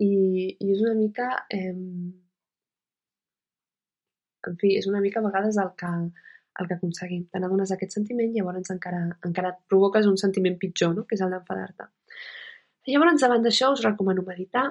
i, 0.00 0.12
i 0.56 0.70
és 0.72 0.86
una 0.86 0.94
mica... 0.96 1.32
Eh, 1.52 1.74
en 4.46 4.56
fi, 4.60 4.76
és 4.78 4.86
una 4.86 5.00
mica 5.02 5.18
a 5.20 5.26
vegades 5.26 5.56
el 5.58 5.72
que, 5.80 5.92
el 6.60 6.68
que 6.68 6.78
aconseguim. 6.78 7.26
Te 7.32 7.40
n'adones 7.42 7.72
d'aquest 7.72 7.98
sentiment 7.98 8.32
llavors 8.34 8.72
encara, 8.72 9.02
encara 9.28 9.52
et 9.54 9.62
provoques 9.70 10.08
un 10.08 10.18
sentiment 10.20 10.56
pitjor, 10.60 10.94
no? 10.96 11.04
que 11.06 11.16
és 11.18 11.24
el 11.24 11.34
d'enfadar-te. 11.34 11.88
Llavors, 12.86 13.18
davant 13.20 13.42
d'això, 13.42 13.72
us 13.74 13.82
recomano 13.82 14.22
meditar. 14.26 14.68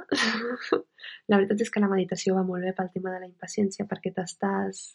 la 1.30 1.40
veritat 1.40 1.66
és 1.66 1.72
que 1.72 1.84
la 1.84 1.92
meditació 1.92 2.38
va 2.38 2.46
molt 2.48 2.64
bé 2.64 2.72
pel 2.78 2.94
tema 2.94 3.12
de 3.12 3.26
la 3.26 3.30
impaciència 3.30 3.88
perquè 3.90 4.14
t'estàs 4.16 4.86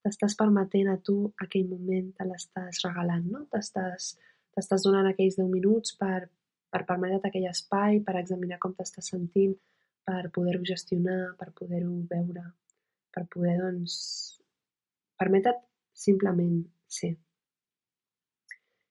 t'estàs 0.00 0.36
permetent 0.38 0.88
a 0.88 0.96
tu 1.04 1.14
aquell 1.44 1.66
moment, 1.68 2.06
te 2.16 2.24
l'estàs 2.24 2.80
regalant, 2.86 3.26
no? 3.28 3.42
T'estàs 3.52 4.84
donant 4.86 5.10
aquells 5.10 5.36
10 5.36 5.50
minuts 5.52 5.92
per, 6.00 6.22
per 6.72 6.86
permetre't 6.88 7.28
aquell 7.28 7.48
espai, 7.50 8.00
per 8.06 8.16
examinar 8.22 8.56
com 8.62 8.72
t'estàs 8.78 9.12
sentint, 9.12 9.52
per 10.08 10.22
poder-ho 10.32 10.64
gestionar, 10.64 11.34
per 11.36 11.50
poder-ho 11.58 11.92
veure, 12.08 12.46
per 13.12 13.26
poder, 13.34 13.58
doncs, 13.60 13.98
permetre't 15.20 15.60
simplement 16.00 16.62
ser. 16.88 17.14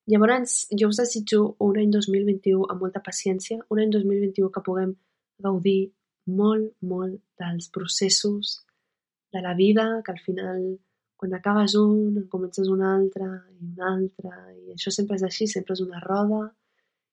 Llavors, 0.10 0.66
jo 0.74 0.88
us 0.90 0.98
desitjo 0.98 1.40
un 1.62 1.78
any 1.78 1.92
2021 1.94 2.66
amb 2.74 2.82
molta 2.86 3.02
paciència, 3.06 3.60
un 3.70 3.82
any 3.84 3.92
2021 3.94 4.50
que 4.56 4.64
puguem 4.66 4.96
gaudir 5.46 5.92
molt, 6.40 6.72
molt 6.82 7.20
dels 7.42 7.70
processos 7.76 8.56
de 9.34 9.44
la 9.46 9.54
vida, 9.54 9.86
que 10.06 10.16
al 10.16 10.22
final, 10.24 10.64
quan 11.20 11.36
acabes 11.38 11.76
un, 11.78 12.18
en 12.18 12.26
comences 12.32 12.72
un 12.74 12.82
altre, 12.82 13.28
i 13.54 13.70
un 13.70 13.84
altre, 13.92 14.34
i 14.56 14.74
això 14.74 14.94
sempre 14.96 15.20
és 15.20 15.26
així, 15.28 15.46
sempre 15.52 15.78
és 15.78 15.84
una 15.86 16.02
roda, 16.06 16.48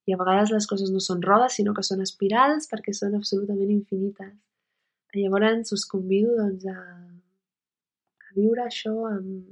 i 0.06 0.14
a 0.14 0.20
vegades 0.20 0.54
les 0.54 0.68
coses 0.70 0.92
no 0.94 1.02
són 1.02 1.20
rodes, 1.22 1.58
sinó 1.58 1.74
que 1.76 1.84
són 1.84 2.00
espirals 2.04 2.70
perquè 2.70 2.94
són 2.96 3.18
absolutament 3.18 3.72
infinites. 3.74 4.32
Llavors 5.16 5.72
us 5.72 5.84
convido 5.88 6.32
doncs, 6.38 6.64
a, 6.64 6.80
a 8.24 8.34
viure 8.36 8.64
això 8.64 8.94
amb, 9.10 9.44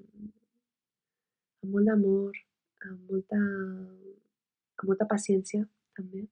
amb 1.65 1.75
molt 1.75 1.91
d'amor, 1.91 2.39
amb 2.85 3.11
molta, 3.11 3.41
amb 3.41 4.89
molta 4.91 5.09
paciència 5.11 5.65
també. 5.97 6.27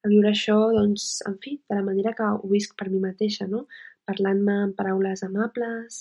A 0.00 0.08
viure 0.08 0.30
això, 0.32 0.56
doncs, 0.72 1.06
en 1.28 1.36
fi, 1.44 1.58
de 1.68 1.76
la 1.76 1.84
manera 1.84 2.14
que 2.16 2.24
ho 2.24 2.48
visc 2.48 2.72
per 2.80 2.88
mi 2.88 3.02
mateixa, 3.04 3.46
no? 3.46 3.66
Parlant-me 4.08 4.56
amb 4.64 4.76
paraules 4.78 5.22
amables, 5.26 6.00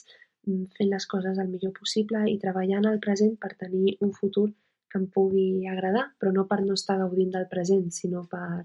fent 0.78 0.90
les 0.90 1.06
coses 1.14 1.40
el 1.44 1.50
millor 1.52 1.74
possible 1.78 2.24
i 2.32 2.38
treballant 2.42 2.88
al 2.88 3.00
present 3.06 3.36
per 3.44 3.52
tenir 3.64 3.98
un 4.06 4.14
futur 4.20 4.48
que 4.90 4.98
em 5.02 5.08
pugui 5.16 5.68
agradar, 5.70 6.06
però 6.18 6.32
no 6.34 6.46
per 6.50 6.62
no 6.66 6.78
estar 6.80 6.98
gaudint 7.02 7.36
del 7.36 7.50
present, 7.52 7.90
sinó 7.94 8.24
per, 8.32 8.64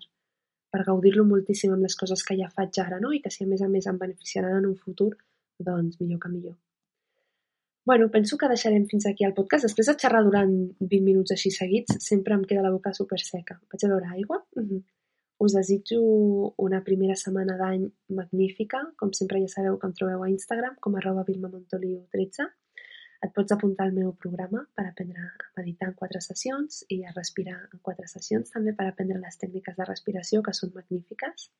per 0.72 0.84
gaudir-lo 0.86 1.26
moltíssim 1.28 1.74
amb 1.74 1.84
les 1.88 1.98
coses 2.00 2.22
que 2.28 2.38
ja 2.38 2.52
faig 2.54 2.80
ara, 2.86 3.00
no? 3.02 3.12
I 3.12 3.20
que 3.24 3.34
si 3.34 3.44
a 3.44 3.50
més 3.50 3.66
a 3.66 3.68
més 3.74 3.90
em 3.90 3.98
beneficiaran 4.00 4.60
en 4.60 4.70
un 4.70 4.78
futur, 4.86 5.10
doncs 5.68 6.00
millor 6.00 6.22
que 6.22 6.32
millor. 6.36 6.56
Bueno, 7.84 8.10
penso 8.10 8.38
que 8.38 8.48
deixarem 8.48 8.86
fins 8.88 9.04
aquí 9.06 9.26
el 9.26 9.34
podcast. 9.36 9.66
Després 9.66 9.90
de 9.90 9.94
xerrar 10.00 10.22
durant 10.24 10.52
20 10.80 11.04
minuts 11.04 11.34
així 11.34 11.50
seguits, 11.52 11.98
sempre 12.00 12.32
em 12.38 12.44
queda 12.48 12.64
la 12.64 12.72
boca 12.72 12.94
super 12.96 13.20
seca. 13.20 13.58
Vaig 13.72 13.84
a 13.84 13.90
veure 13.92 14.08
aigua. 14.16 14.38
Mm 14.56 14.64
-hmm. 14.68 14.82
Us 15.44 15.52
desitjo 15.52 16.00
una 16.56 16.80
primera 16.84 17.16
setmana 17.22 17.58
d'any 17.60 17.84
magnífica. 18.08 18.80
Com 18.96 19.12
sempre 19.12 19.40
ja 19.40 19.48
sabeu 19.48 19.78
que 19.78 19.86
em 19.86 19.92
trobeu 19.92 20.22
a 20.22 20.30
Instagram 20.30 20.76
com 20.80 20.96
arroba 20.96 21.26
vilmamontoliu13 21.28 22.48
et 23.24 23.32
pots 23.32 23.52
apuntar 23.52 23.86
al 23.86 23.94
meu 23.96 24.12
programa 24.24 24.66
per 24.76 24.84
aprendre 24.86 25.20
a 25.20 25.60
meditar 25.60 25.88
en 25.88 25.94
quatre 26.00 26.20
sessions 26.20 26.84
i 26.88 27.04
a 27.04 27.12
respirar 27.16 27.56
en 27.72 27.80
quatre 27.88 28.08
sessions 28.08 28.50
també 28.50 28.74
per 28.78 28.86
aprendre 28.88 29.20
les 29.20 29.38
tècniques 29.40 29.76
de 29.78 29.84
respiració 29.84 30.42
que 30.42 30.52
són 30.52 30.72
magnífiques. 30.74 31.50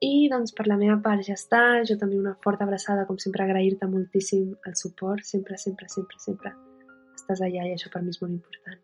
I 0.00 0.28
doncs 0.32 0.54
per 0.56 0.64
la 0.66 0.78
meva 0.80 0.96
part 1.04 1.26
ja 1.26 1.36
està, 1.36 1.84
jo 1.84 1.98
també 2.00 2.16
una 2.16 2.36
forta 2.44 2.64
abraçada, 2.64 3.04
com 3.04 3.20
sempre 3.20 3.44
agrair-te 3.44 3.88
moltíssim 3.90 4.54
el 4.66 4.76
suport, 4.76 5.26
sempre, 5.28 5.60
sempre, 5.60 5.88
sempre, 5.92 6.16
sempre 6.24 6.56
estàs 7.30 7.42
allà 7.46 7.68
i 7.68 7.74
això 7.76 7.90
per 7.92 8.02
mi 8.02 8.14
és 8.14 8.20
molt 8.22 8.34
important. 8.34 8.80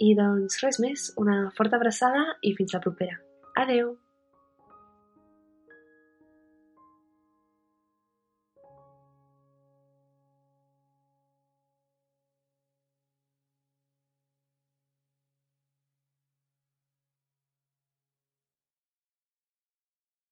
I 0.00 0.12
doncs 0.18 0.60
res 0.64 0.80
més, 0.82 1.08
una 1.20 1.50
forta 1.56 1.78
abraçada 1.80 2.24
i 2.42 2.54
fins 2.58 2.74
la 2.76 2.82
propera. 2.84 3.18
Adeu! 3.62 3.94